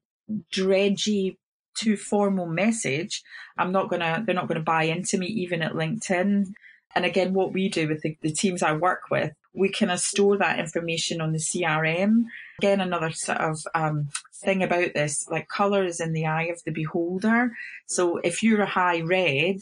dredgy, 0.54 1.38
too 1.76 1.98
formal 1.98 2.46
message, 2.46 3.24
I'm 3.58 3.72
not 3.72 3.90
gonna, 3.90 4.24
they're 4.26 4.36
not 4.36 4.48
gonna 4.48 4.62
buy 4.62 4.84
into 4.84 5.18
me 5.18 5.28
even 5.28 5.62
at 5.62 5.74
LinkedIn. 5.74 6.48
And 6.96 7.06
again, 7.06 7.34
what 7.34 7.54
we 7.54 7.68
do 7.68 7.90
with 7.90 8.02
the, 8.02 8.18
the 8.22 8.32
teams 8.32 8.64
I 8.64 8.74
work 8.74 9.10
with, 9.12 9.34
we 9.54 9.70
kind 9.70 9.92
of 9.92 10.00
store 10.00 10.38
that 10.38 10.60
information 10.60 11.20
on 11.20 11.34
the 11.34 11.40
CRM. 11.40 12.24
Again, 12.60 12.80
another 12.80 13.12
sort 13.12 13.40
of 13.40 13.60
um, 13.76 14.10
thing 14.34 14.64
about 14.64 14.94
this, 14.94 15.28
like 15.30 15.50
color 15.50 15.84
is 15.86 16.00
in 16.00 16.14
the 16.14 16.26
eye 16.26 16.46
of 16.46 16.64
the 16.64 16.72
beholder. 16.72 17.52
So 17.86 18.18
if 18.18 18.42
you're 18.42 18.62
a 18.62 18.66
high 18.66 19.02
red 19.02 19.60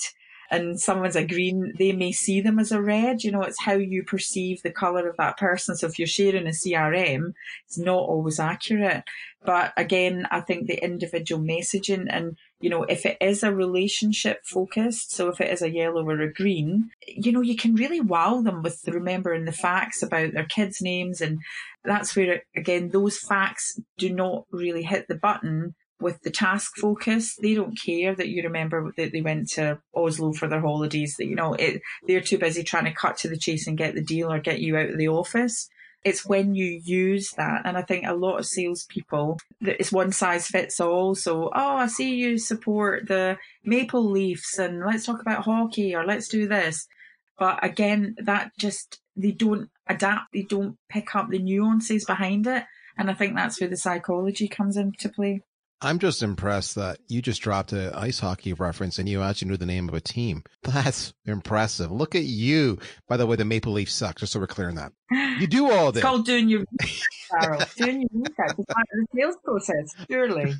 and 0.51 0.79
someone's 0.79 1.15
a 1.15 1.25
green, 1.25 1.73
they 1.77 1.91
may 1.91 2.12
see 2.12 2.41
them 2.41 2.60
as 2.60 2.71
a 2.71 2.82
red. 2.82 3.23
You 3.23 3.32
know, 3.32 3.41
it's 3.41 3.62
how 3.63 3.73
you 3.73 4.03
perceive 4.03 4.62
the 4.62 4.71
color 4.71 5.08
of 5.08 5.17
that 5.17 5.38
person. 5.38 5.75
So 5.75 5.88
if 5.88 5.97
you're 5.97 6.08
sharing 6.08 6.47
a 6.47 6.51
CRM, 6.51 7.34
it's 7.65 7.77
not 7.77 7.99
always 7.99 8.39
accurate. 8.39 9.03
But 9.45 9.73
again, 9.75 10.25
I 10.32 10.39
think 10.39 10.67
the 10.67 10.82
individual 10.82 11.43
messaging 11.43 12.08
and, 12.10 12.38
you 12.62 12.69
know, 12.69 12.84
if 12.84 13.06
it 13.06 13.17
is 13.19 13.43
a 13.43 13.53
relationship 13.53 14.45
focused, 14.45 15.12
so 15.12 15.27
if 15.27 15.41
it 15.41 15.51
is 15.51 15.62
a 15.62 15.69
yellow 15.69 16.08
or 16.08 16.21
a 16.21 16.32
green, 16.32 16.89
you 17.06 17.32
know, 17.32 17.41
you 17.41 17.58
can 17.58 17.75
really 17.75 17.99
wow 17.99 18.41
them 18.41 18.62
with 18.62 18.88
remembering 18.88 19.45
the 19.45 19.51
facts 19.51 20.01
about 20.01 20.34
their 20.34 20.45
kids' 20.45 20.82
names. 20.82 21.19
And 21.19 21.39
that's 21.84 22.15
where, 22.15 22.43
again, 22.56 22.89
those 22.89 23.17
facts 23.17 23.79
do 23.97 24.13
not 24.13 24.45
really 24.51 24.84
hit 24.84 25.08
the 25.10 25.15
button 25.15 25.75
with 25.99 26.21
the 26.21 26.32
task 26.32 26.73
focus. 26.79 27.36
They 27.41 27.53
don't 27.53 27.79
care 27.79 28.13
that 28.15 28.29
you 28.29 28.43
remember 28.43 28.93
that 28.97 29.12
they 29.12 29.21
went 29.21 29.49
to 29.51 29.79
Oslo 29.95 30.34
for 30.34 30.47
their 30.47 30.62
holidays, 30.62 31.15
that, 31.17 31.25
you 31.25 31.36
know, 31.36 31.53
it, 31.53 31.82
they're 32.08 32.21
too 32.21 32.38
busy 32.38 32.63
trying 32.63 32.86
to 32.86 32.91
cut 32.91 33.17
to 33.17 33.29
the 33.29 33.38
chase 33.38 33.67
and 33.67 33.77
get 33.77 33.95
the 33.95 34.03
deal 34.03 34.32
or 34.32 34.39
get 34.39 34.60
you 34.60 34.75
out 34.77 34.89
of 34.89 34.97
the 34.97 35.08
office. 35.08 35.69
It's 36.03 36.25
when 36.25 36.53
you 36.53 36.82
use 36.84 37.32
that. 37.38 37.62
And 37.63 37.77
I 37.77 37.82
think 37.82 38.06
a 38.06 38.13
lot 38.13 38.38
of 38.38 38.45
salespeople, 38.45 39.39
that 39.62 39.79
it's 39.79 39.91
one 39.91 40.12
size 40.12 40.47
fits 40.47 40.82
all. 40.82 41.15
So, 41.15 41.49
oh, 41.56 41.77
I 41.77 41.88
see 41.88 42.15
you 42.15 42.38
support 42.38 43.08
the 43.08 43.38
Maple 43.63 44.12
Leafs 44.12 44.60
and 44.60 44.82
let's 44.86 45.06
talk 45.06 45.21
about 45.21 45.45
hockey 45.45 45.95
or 45.95 46.06
let's 46.06 46.27
do 46.27 46.47
this. 46.47 46.86
But 47.39 47.63
again, 47.63 48.15
that 48.17 48.51
just, 48.60 48.99
they 49.15 49.32
don't 49.32 49.69
adapt, 49.88 50.34
they 50.34 50.43
don't 50.43 50.77
pick 50.89 51.15
up 51.15 51.29
the 51.29 51.39
nuances 51.39 52.03
behind 52.03 52.47
it. 52.47 52.65
And 52.97 53.10
I 53.10 53.13
think 53.13 53.36
that's 53.36 53.60
where 53.60 53.69
the 53.69 53.77
psychology 53.77 54.47
comes 54.47 54.75
into 54.75 55.08
play. 55.10 55.41
I'm 55.84 56.00
just 56.00 56.24
impressed 56.24 56.76
that 56.76 57.00
you 57.10 57.22
just 57.22 57.41
dropped 57.41 57.74
an 57.74 57.93
ice 57.93 58.19
hockey 58.19 58.54
reference 58.54 59.00
and 59.00 59.10
you 59.10 59.22
actually 59.22 59.50
knew 59.50 59.58
the 59.58 59.65
name 59.65 59.89
of 59.89 59.93
a 59.96 60.00
team. 60.00 60.43
That's 60.63 61.13
impressive. 61.26 61.91
Look 61.91 62.15
at 62.15 62.24
you. 62.24 62.80
By 63.10 63.17
the 63.17 63.26
way, 63.26 63.36
the 63.36 63.43
Maple 63.43 63.74
Leaf 63.74 63.91
sucks, 63.91 64.22
just 64.22 64.32
so 64.32 64.39
we're 64.39 64.48
clear 64.48 64.69
on 64.69 64.76
that. 64.76 64.93
You 65.39 65.46
do 65.48 65.69
all 65.69 65.91
this. 65.91 66.00
It's 66.02 66.06
called 66.10 66.26
doing 66.26 66.48
your 66.48 66.63
research, 66.82 67.04
Carol. 67.41 67.62
doing 67.76 68.02
your 68.02 68.10
research. 68.24 68.56
It's 68.58 68.74
part 68.74 68.88
of 68.93 69.00
the 69.00 69.08
sales 69.19 69.36
process, 69.43 70.08
surely. 70.10 70.54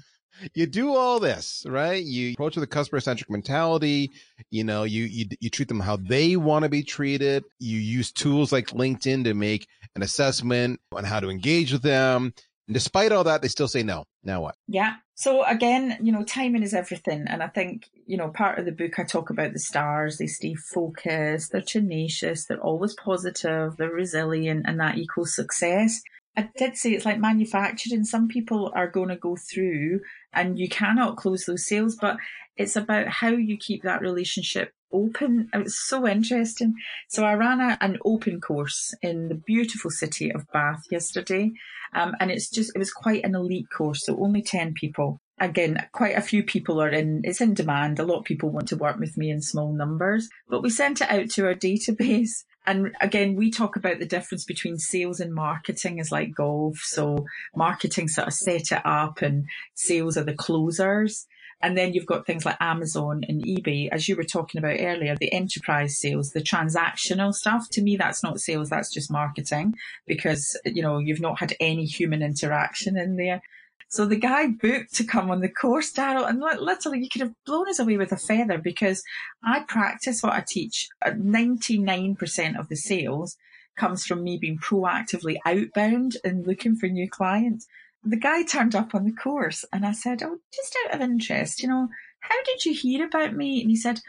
you 0.54 0.66
do 0.68 0.94
all 0.94 1.20
this, 1.22 1.66
right? 1.70 2.04
You 2.04 2.34
approach 2.34 2.56
with 2.56 2.64
a 2.64 2.68
customer 2.68 3.00
centric 3.00 3.30
mentality. 3.30 4.12
You 4.52 4.66
know, 4.66 4.84
you, 4.84 5.04
you, 5.06 5.26
you 5.40 5.50
treat 5.50 5.70
them 5.70 5.80
how 5.80 5.96
they 5.96 6.36
want 6.36 6.64
to 6.64 6.70
be 6.70 6.84
treated. 6.84 7.46
You 7.60 7.80
use 7.80 8.12
tools 8.12 8.52
like 8.52 8.68
LinkedIn 8.68 9.24
to 9.24 9.34
make 9.34 9.68
an 9.96 10.02
assessment 10.04 10.82
on 10.92 11.06
how 11.06 11.22
to 11.22 11.30
engage 11.30 11.72
with 11.72 11.82
them. 11.84 12.34
Despite 12.70 13.12
all 13.12 13.26
that, 13.26 13.42
they 13.42 13.48
still 13.50 13.68
say 13.68 13.84
no. 13.84 14.06
Now 14.24 14.42
what? 14.42 14.56
Yeah. 14.68 14.96
So 15.16 15.44
again, 15.44 15.98
you 16.02 16.12
know, 16.12 16.24
timing 16.24 16.64
is 16.64 16.74
everything. 16.74 17.26
And 17.28 17.44
I 17.44 17.48
think, 17.48 17.90
you 18.06 18.18
know, 18.18 18.30
part 18.30 18.58
of 18.58 18.66
the 18.66 18.72
book, 18.72 18.98
I 18.98 19.04
talk 19.04 19.30
about 19.30 19.54
the 19.54 19.60
stars. 19.60 20.18
They 20.18 20.28
stay 20.28 20.56
focused. 20.56 21.52
They're 21.52 21.62
tenacious. 21.62 22.46
They're 22.46 22.62
always 22.62 22.96
positive. 22.96 23.78
They're 23.78 23.90
resilient 23.90 24.66
and 24.66 24.80
that 24.80 24.98
equals 24.98 25.36
success. 25.36 26.02
I 26.36 26.50
did 26.58 26.78
say 26.78 26.94
it's 26.94 27.06
like 27.06 27.20
manufacturing. 27.20 28.06
Some 28.06 28.28
people 28.28 28.72
are 28.76 28.90
going 28.90 29.10
to 29.10 29.16
go 29.16 29.36
through 29.36 30.00
and 30.34 30.58
you 30.58 30.68
cannot 30.68 31.18
close 31.18 31.46
those 31.46 31.68
sales, 31.68 31.96
but 32.00 32.18
it's 32.56 32.76
about 32.76 33.08
how 33.08 33.30
you 33.30 33.58
keep 33.58 33.84
that 33.84 34.02
relationship 34.02 34.74
open. 34.94 35.50
It 35.54 35.64
was 35.64 35.78
so 35.88 36.08
interesting. 36.08 36.76
So 37.10 37.26
I 37.26 37.34
ran 37.34 37.60
a, 37.60 37.78
an 37.82 37.98
open 38.06 38.40
course 38.40 38.94
in 39.02 39.28
the 39.28 39.36
beautiful 39.36 39.92
city 39.92 40.32
of 40.32 40.46
Bath 40.54 40.82
yesterday. 40.92 41.52
Um, 41.94 42.16
and 42.20 42.32
it's 42.32 42.50
just, 42.50 42.72
it 42.76 42.80
was 42.80 42.92
quite 42.92 43.24
an 43.24 43.36
elite 43.36 43.68
course. 43.76 44.06
So 44.06 44.18
only 44.20 44.42
10 44.42 44.74
people. 44.74 45.20
again, 45.40 45.86
quite 45.92 46.18
a 46.18 46.22
few 46.22 46.44
people 46.44 46.82
are 46.82 46.90
in, 46.90 47.22
it's 47.24 47.42
in 47.42 47.54
demand. 47.54 48.00
A 48.00 48.06
lot 48.06 48.20
of 48.20 48.26
people 48.26 48.50
want 48.50 48.68
to 48.70 48.78
work 48.78 48.98
with 48.98 49.18
me 49.18 49.30
in 49.30 49.42
small 49.42 49.74
numbers, 49.74 50.30
but 50.48 50.64
we 50.64 50.70
sent 50.70 51.02
it 51.02 51.10
out 51.10 51.30
to 51.32 51.46
our 51.48 51.56
database. 51.56 52.32
And 52.66 52.96
again, 53.02 53.36
we 53.36 53.52
talk 53.52 53.76
about 53.76 54.00
the 54.00 54.06
difference 54.06 54.46
between 54.46 54.78
sales 54.78 55.20
and 55.20 55.34
marketing 55.34 56.00
is 56.00 56.12
like 56.12 56.34
golf. 56.34 56.78
So 56.78 57.26
marketing 57.56 58.08
sort 58.08 58.28
of 58.28 58.34
set 58.34 58.72
it 58.72 58.86
up 58.86 59.22
and 59.22 59.46
sales 59.74 60.18
are 60.18 60.24
the 60.24 60.34
closers. 60.34 61.28
And 61.64 61.78
then 61.78 61.94
you've 61.94 62.06
got 62.06 62.26
things 62.26 62.46
like 62.46 62.58
Amazon 62.60 63.24
and 63.30 63.42
eBay, 63.42 63.88
as 63.90 64.10
you 64.10 64.18
were 64.18 64.26
talking 64.26 64.60
about 64.60 64.82
earlier, 64.82 65.16
the 65.16 65.32
enterprise 65.32 65.98
sales, 65.98 66.32
the 66.32 66.42
transactional 66.42 67.34
stuff. 67.34 67.70
To 67.72 67.82
me, 67.82 67.96
that's 67.96 68.22
not 68.22 68.42
sales. 68.42 68.70
That's 68.70 68.94
just 68.94 69.10
marketing 69.10 69.74
because, 70.06 70.60
you 70.66 70.82
know, 70.82 70.98
you've 71.00 71.22
not 71.22 71.40
had 71.40 71.56
any 71.62 71.86
human 71.86 72.22
interaction 72.22 72.98
in 72.98 73.16
there. 73.16 73.42
So 73.88 74.06
the 74.06 74.18
guy 74.18 74.48
booked 74.48 74.94
to 74.96 75.06
come 75.06 75.32
on 75.32 75.40
the 75.40 75.48
course, 75.48 75.94
Daryl, 75.94 76.28
and 76.28 76.42
literally 76.42 77.00
you 77.00 77.08
could 77.10 77.22
have 77.22 77.34
blown 77.46 77.70
us 77.70 77.80
away 77.80 77.96
with 77.96 78.12
a 78.12 78.18
feather 78.18 78.58
because 78.58 79.02
I 79.42 79.62
practice 79.62 80.22
what 80.22 80.34
I 80.34 80.44
teach. 80.46 80.90
Uh, 81.06 81.12
99% 81.12 82.60
of 82.60 82.68
the 82.68 82.76
sales 82.76 83.38
comes 83.78 84.06
from 84.06 84.24
me 84.24 84.38
being 84.38 84.58
proactively 84.58 85.38
outbound 85.46 86.18
and 86.26 86.46
looking 86.46 86.76
for 86.76 86.88
new 86.88 87.10
clients 87.10 87.68
the 88.04 88.18
guy 88.18 88.44
turned 88.44 88.76
up 88.76 88.94
on 88.94 89.06
the 89.06 89.14
course 89.14 89.66
and 89.72 89.86
I 89.86 89.94
said, 89.94 90.22
Oh, 90.24 90.38
just 90.54 90.78
out 90.86 90.96
of 90.96 91.02
interest, 91.02 91.62
you 91.62 91.70
know, 91.70 91.88
how 92.20 92.44
did 92.44 92.66
you 92.66 92.74
hear 92.74 93.06
about 93.06 93.36
me? 93.36 93.62
And 93.62 93.70
he 93.70 93.76
said, 93.76 94.00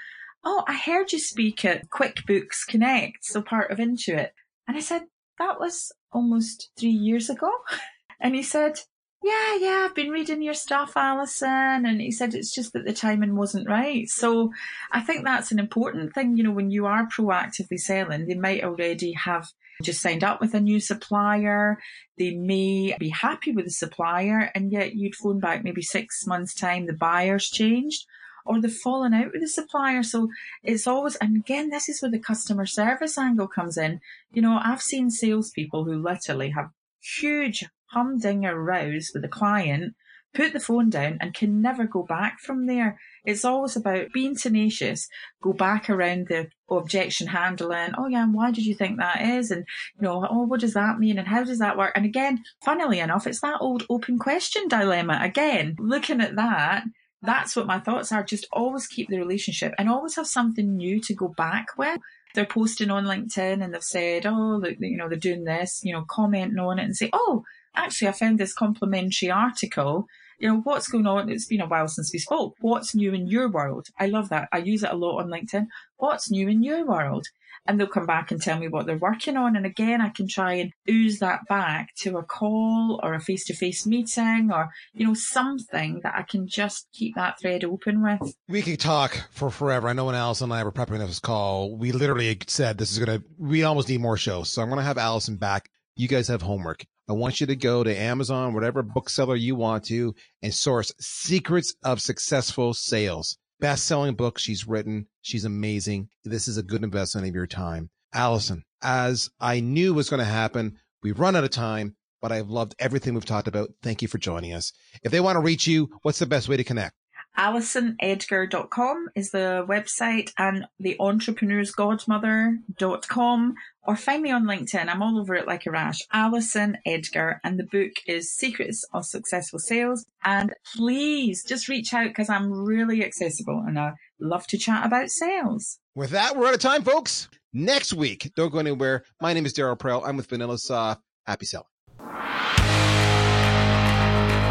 Oh, 0.44 0.64
I 0.68 0.76
heard 0.76 1.12
you 1.12 1.18
speak 1.18 1.64
at 1.64 1.88
QuickBooks 1.90 2.66
Connect, 2.68 3.24
so 3.24 3.40
part 3.42 3.70
of 3.70 3.78
Intuit. 3.78 4.30
And 4.68 4.76
I 4.76 4.80
said, 4.80 5.02
That 5.38 5.58
was 5.58 5.92
almost 6.12 6.70
three 6.78 6.90
years 6.90 7.30
ago. 7.30 7.50
And 8.20 8.34
he 8.34 8.42
said, 8.42 8.78
yeah, 9.24 9.56
yeah, 9.58 9.86
I've 9.86 9.94
been 9.94 10.10
reading 10.10 10.42
your 10.42 10.54
stuff, 10.54 10.92
Alison. 10.96 11.86
And 11.86 12.00
he 12.00 12.10
said 12.10 12.34
it's 12.34 12.54
just 12.54 12.74
that 12.74 12.84
the 12.84 12.92
timing 12.92 13.36
wasn't 13.36 13.68
right. 13.68 14.06
So 14.06 14.52
I 14.92 15.00
think 15.00 15.24
that's 15.24 15.50
an 15.50 15.58
important 15.58 16.12
thing. 16.14 16.36
You 16.36 16.44
know, 16.44 16.50
when 16.50 16.70
you 16.70 16.84
are 16.84 17.08
proactively 17.08 17.78
selling, 17.78 18.26
they 18.26 18.34
might 18.34 18.62
already 18.62 19.12
have 19.12 19.48
just 19.82 20.00
signed 20.02 20.24
up 20.24 20.40
with 20.40 20.54
a 20.54 20.60
new 20.60 20.80
supplier. 20.80 21.78
They 22.18 22.34
may 22.34 22.96
be 22.98 23.08
happy 23.08 23.52
with 23.52 23.64
the 23.64 23.70
supplier 23.70 24.50
and 24.54 24.70
yet 24.72 24.94
you'd 24.94 25.14
phone 25.16 25.40
back 25.40 25.64
maybe 25.64 25.82
six 25.82 26.26
months 26.26 26.54
time, 26.54 26.86
the 26.86 26.92
buyer's 26.92 27.48
changed 27.48 28.06
or 28.44 28.60
they've 28.60 28.72
fallen 28.72 29.14
out 29.14 29.32
with 29.32 29.40
the 29.40 29.48
supplier. 29.48 30.02
So 30.02 30.28
it's 30.62 30.86
always, 30.86 31.16
and 31.16 31.36
again, 31.36 31.70
this 31.70 31.88
is 31.88 32.02
where 32.02 32.10
the 32.10 32.18
customer 32.18 32.66
service 32.66 33.16
angle 33.16 33.48
comes 33.48 33.76
in. 33.76 34.00
You 34.32 34.42
know, 34.42 34.60
I've 34.62 34.82
seen 34.82 35.10
salespeople 35.10 35.84
who 35.84 36.02
literally 36.02 36.50
have 36.50 36.70
huge 37.00 37.64
humdinger 37.86 38.60
rows 38.60 39.10
with 39.14 39.24
a 39.24 39.28
client, 39.28 39.94
put 40.34 40.52
the 40.52 40.60
phone 40.60 40.90
down 40.90 41.18
and 41.20 41.32
can 41.32 41.62
never 41.62 41.86
go 41.86 42.02
back 42.02 42.38
from 42.40 42.66
there. 42.66 42.98
It's 43.24 43.44
always 43.44 43.74
about 43.76 44.12
being 44.12 44.36
tenacious, 44.36 45.08
go 45.42 45.52
back 45.52 45.88
around 45.88 46.28
the 46.28 46.48
objection 46.70 47.28
handling. 47.28 47.92
Oh 47.96 48.06
yeah, 48.06 48.24
and 48.24 48.34
why 48.34 48.50
did 48.50 48.66
you 48.66 48.74
think 48.74 48.98
that 48.98 49.22
is? 49.22 49.50
And 49.50 49.64
you 49.96 50.02
know, 50.02 50.26
oh, 50.30 50.42
what 50.42 50.60
does 50.60 50.74
that 50.74 50.98
mean? 50.98 51.18
And 51.18 51.28
how 51.28 51.42
does 51.44 51.58
that 51.58 51.78
work? 51.78 51.92
And 51.96 52.04
again, 52.04 52.42
funnily 52.64 53.00
enough, 53.00 53.26
it's 53.26 53.40
that 53.40 53.60
old 53.60 53.84
open 53.88 54.18
question 54.18 54.68
dilemma. 54.68 55.18
Again, 55.22 55.76
looking 55.78 56.20
at 56.20 56.36
that, 56.36 56.84
that's 57.22 57.56
what 57.56 57.66
my 57.66 57.78
thoughts 57.78 58.12
are. 58.12 58.22
Just 58.22 58.46
always 58.52 58.86
keep 58.86 59.08
the 59.08 59.18
relationship 59.18 59.72
and 59.78 59.88
always 59.88 60.16
have 60.16 60.26
something 60.26 60.76
new 60.76 61.00
to 61.00 61.14
go 61.14 61.28
back 61.28 61.66
with. 61.78 61.98
They're 62.34 62.44
posting 62.44 62.90
on 62.90 63.04
LinkedIn 63.04 63.64
and 63.64 63.72
they've 63.72 63.82
said, 63.82 64.26
oh, 64.26 64.60
look, 64.62 64.74
you 64.80 64.96
know, 64.96 65.08
they're 65.08 65.18
doing 65.18 65.44
this, 65.44 65.80
you 65.84 65.92
know, 65.92 66.04
commenting 66.08 66.58
on 66.58 66.78
it 66.78 66.84
and 66.84 66.96
say, 66.96 67.08
oh, 67.12 67.44
actually, 67.76 68.08
I 68.08 68.12
found 68.12 68.38
this 68.38 68.52
complimentary 68.52 69.30
article. 69.30 70.06
You 70.38 70.48
know, 70.48 70.60
what's 70.60 70.88
going 70.88 71.06
on? 71.06 71.30
It's 71.30 71.46
been 71.46 71.60
a 71.60 71.66
while 71.66 71.88
since 71.88 72.12
we 72.12 72.18
spoke. 72.18 72.54
What's 72.60 72.94
new 72.94 73.12
in 73.12 73.26
your 73.26 73.48
world? 73.48 73.86
I 73.98 74.06
love 74.06 74.28
that. 74.30 74.48
I 74.52 74.58
use 74.58 74.82
it 74.82 74.90
a 74.90 74.96
lot 74.96 75.20
on 75.20 75.28
LinkedIn. 75.28 75.66
What's 75.96 76.30
new 76.30 76.48
in 76.48 76.62
your 76.62 76.84
world? 76.86 77.26
And 77.66 77.80
they'll 77.80 77.86
come 77.86 78.04
back 78.04 78.30
and 78.30 78.42
tell 78.42 78.58
me 78.58 78.68
what 78.68 78.84
they're 78.84 78.98
working 78.98 79.38
on. 79.38 79.56
And 79.56 79.64
again, 79.64 80.02
I 80.02 80.10
can 80.10 80.28
try 80.28 80.54
and 80.54 80.70
ooze 80.90 81.18
that 81.20 81.40
back 81.48 81.94
to 82.00 82.18
a 82.18 82.22
call 82.22 83.00
or 83.02 83.14
a 83.14 83.20
face 83.20 83.46
to 83.46 83.54
face 83.54 83.86
meeting 83.86 84.50
or, 84.52 84.68
you 84.92 85.06
know, 85.06 85.14
something 85.14 86.00
that 86.02 86.14
I 86.14 86.22
can 86.22 86.46
just 86.46 86.88
keep 86.92 87.14
that 87.14 87.40
thread 87.40 87.64
open 87.64 88.02
with. 88.02 88.36
We 88.48 88.60
could 88.60 88.80
talk 88.80 89.28
for 89.30 89.50
forever. 89.50 89.88
I 89.88 89.94
know 89.94 90.04
when 90.04 90.14
Alison 90.14 90.50
and 90.50 90.60
I 90.60 90.62
were 90.62 90.72
prepping 90.72 90.98
this 90.98 91.20
call, 91.20 91.74
we 91.74 91.92
literally 91.92 92.36
said 92.48 92.76
this 92.76 92.92
is 92.92 92.98
going 92.98 93.20
to, 93.20 93.26
we 93.38 93.64
almost 93.64 93.88
need 93.88 94.00
more 94.02 94.18
shows. 94.18 94.50
So 94.50 94.60
I'm 94.60 94.68
going 94.68 94.78
to 94.78 94.84
have 94.84 94.98
Alison 94.98 95.36
back. 95.36 95.70
You 95.96 96.06
guys 96.06 96.28
have 96.28 96.42
homework. 96.42 96.84
I 97.08 97.12
want 97.12 97.40
you 97.40 97.46
to 97.48 97.56
go 97.56 97.84
to 97.84 97.94
Amazon, 97.94 98.54
whatever 98.54 98.82
bookseller 98.82 99.36
you 99.36 99.54
want 99.54 99.84
to, 99.84 100.14
and 100.42 100.54
source 100.54 100.90
Secrets 100.98 101.74
of 101.82 102.00
Successful 102.00 102.72
Sales. 102.72 103.36
Best 103.60 103.84
selling 103.84 104.14
book 104.14 104.38
she's 104.38 104.66
written. 104.66 105.06
She's 105.20 105.44
amazing. 105.44 106.08
This 106.24 106.48
is 106.48 106.56
a 106.56 106.62
good 106.62 106.82
investment 106.82 107.28
of 107.28 107.34
your 107.34 107.46
time. 107.46 107.90
Alison, 108.14 108.64
as 108.82 109.28
I 109.38 109.60
knew 109.60 109.92
was 109.92 110.08
going 110.08 110.20
to 110.20 110.24
happen, 110.24 110.78
we've 111.02 111.20
run 111.20 111.36
out 111.36 111.44
of 111.44 111.50
time, 111.50 111.94
but 112.22 112.32
I've 112.32 112.48
loved 112.48 112.74
everything 112.78 113.12
we've 113.12 113.26
talked 113.26 113.48
about. 113.48 113.68
Thank 113.82 114.00
you 114.00 114.08
for 114.08 114.16
joining 114.18 114.54
us. 114.54 114.72
If 115.02 115.12
they 115.12 115.20
want 115.20 115.36
to 115.36 115.40
reach 115.40 115.66
you, 115.66 115.90
what's 116.02 116.20
the 116.20 116.26
best 116.26 116.48
way 116.48 116.56
to 116.56 116.64
connect? 116.64 116.94
AlisonEdgar.com 117.36 119.10
is 119.14 119.30
the 119.30 119.66
website 119.68 120.32
and 120.38 120.64
the 120.78 120.96
entrepreneursgodmother.com 121.00 123.54
or 123.86 123.96
find 123.96 124.22
me 124.22 124.30
on 124.30 124.44
LinkedIn. 124.44 124.88
I'm 124.88 125.02
all 125.02 125.18
over 125.18 125.34
it 125.34 125.46
like 125.46 125.66
a 125.66 125.70
rash. 125.70 126.00
Alison 126.12 126.78
Edgar 126.86 127.40
and 127.44 127.58
the 127.58 127.64
book 127.64 127.92
is 128.06 128.32
Secrets 128.32 128.84
of 128.92 129.04
Successful 129.04 129.58
Sales. 129.58 130.06
And 130.24 130.52
please 130.76 131.44
just 131.44 131.68
reach 131.68 131.92
out 131.92 132.08
because 132.08 132.30
I'm 132.30 132.52
really 132.52 133.04
accessible 133.04 133.62
and 133.66 133.78
I 133.78 133.92
love 134.20 134.46
to 134.48 134.58
chat 134.58 134.86
about 134.86 135.10
sales. 135.10 135.78
With 135.94 136.10
that, 136.10 136.36
we're 136.36 136.48
out 136.48 136.54
of 136.54 136.60
time, 136.60 136.82
folks. 136.82 137.28
Next 137.52 137.92
week, 137.92 138.32
don't 138.34 138.50
go 138.50 138.58
anywhere. 138.58 139.04
My 139.20 139.32
name 139.32 139.46
is 139.46 139.54
Daryl 139.54 139.78
Praill. 139.78 140.02
I'm 140.06 140.16
with 140.16 140.28
VanillaSoft. 140.28 140.98
Happy 141.26 141.46
selling. 141.46 141.66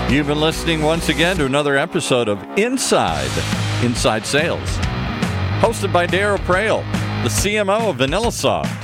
You've 0.10 0.28
been 0.28 0.42
listening 0.42 0.84
once 0.84 1.10
again 1.10 1.38
to 1.38 1.46
another 1.46 1.76
episode 1.76 2.30
of 2.30 2.42
Inside 2.58 3.32
Inside 3.84 4.26
Sales, 4.26 4.70
hosted 5.60 5.92
by 5.92 6.06
Daryl 6.06 6.38
Praill, 6.40 6.84
the 7.24 7.30
CMO 7.30 7.90
of 7.90 7.98
VanillaSoft. 7.98 8.83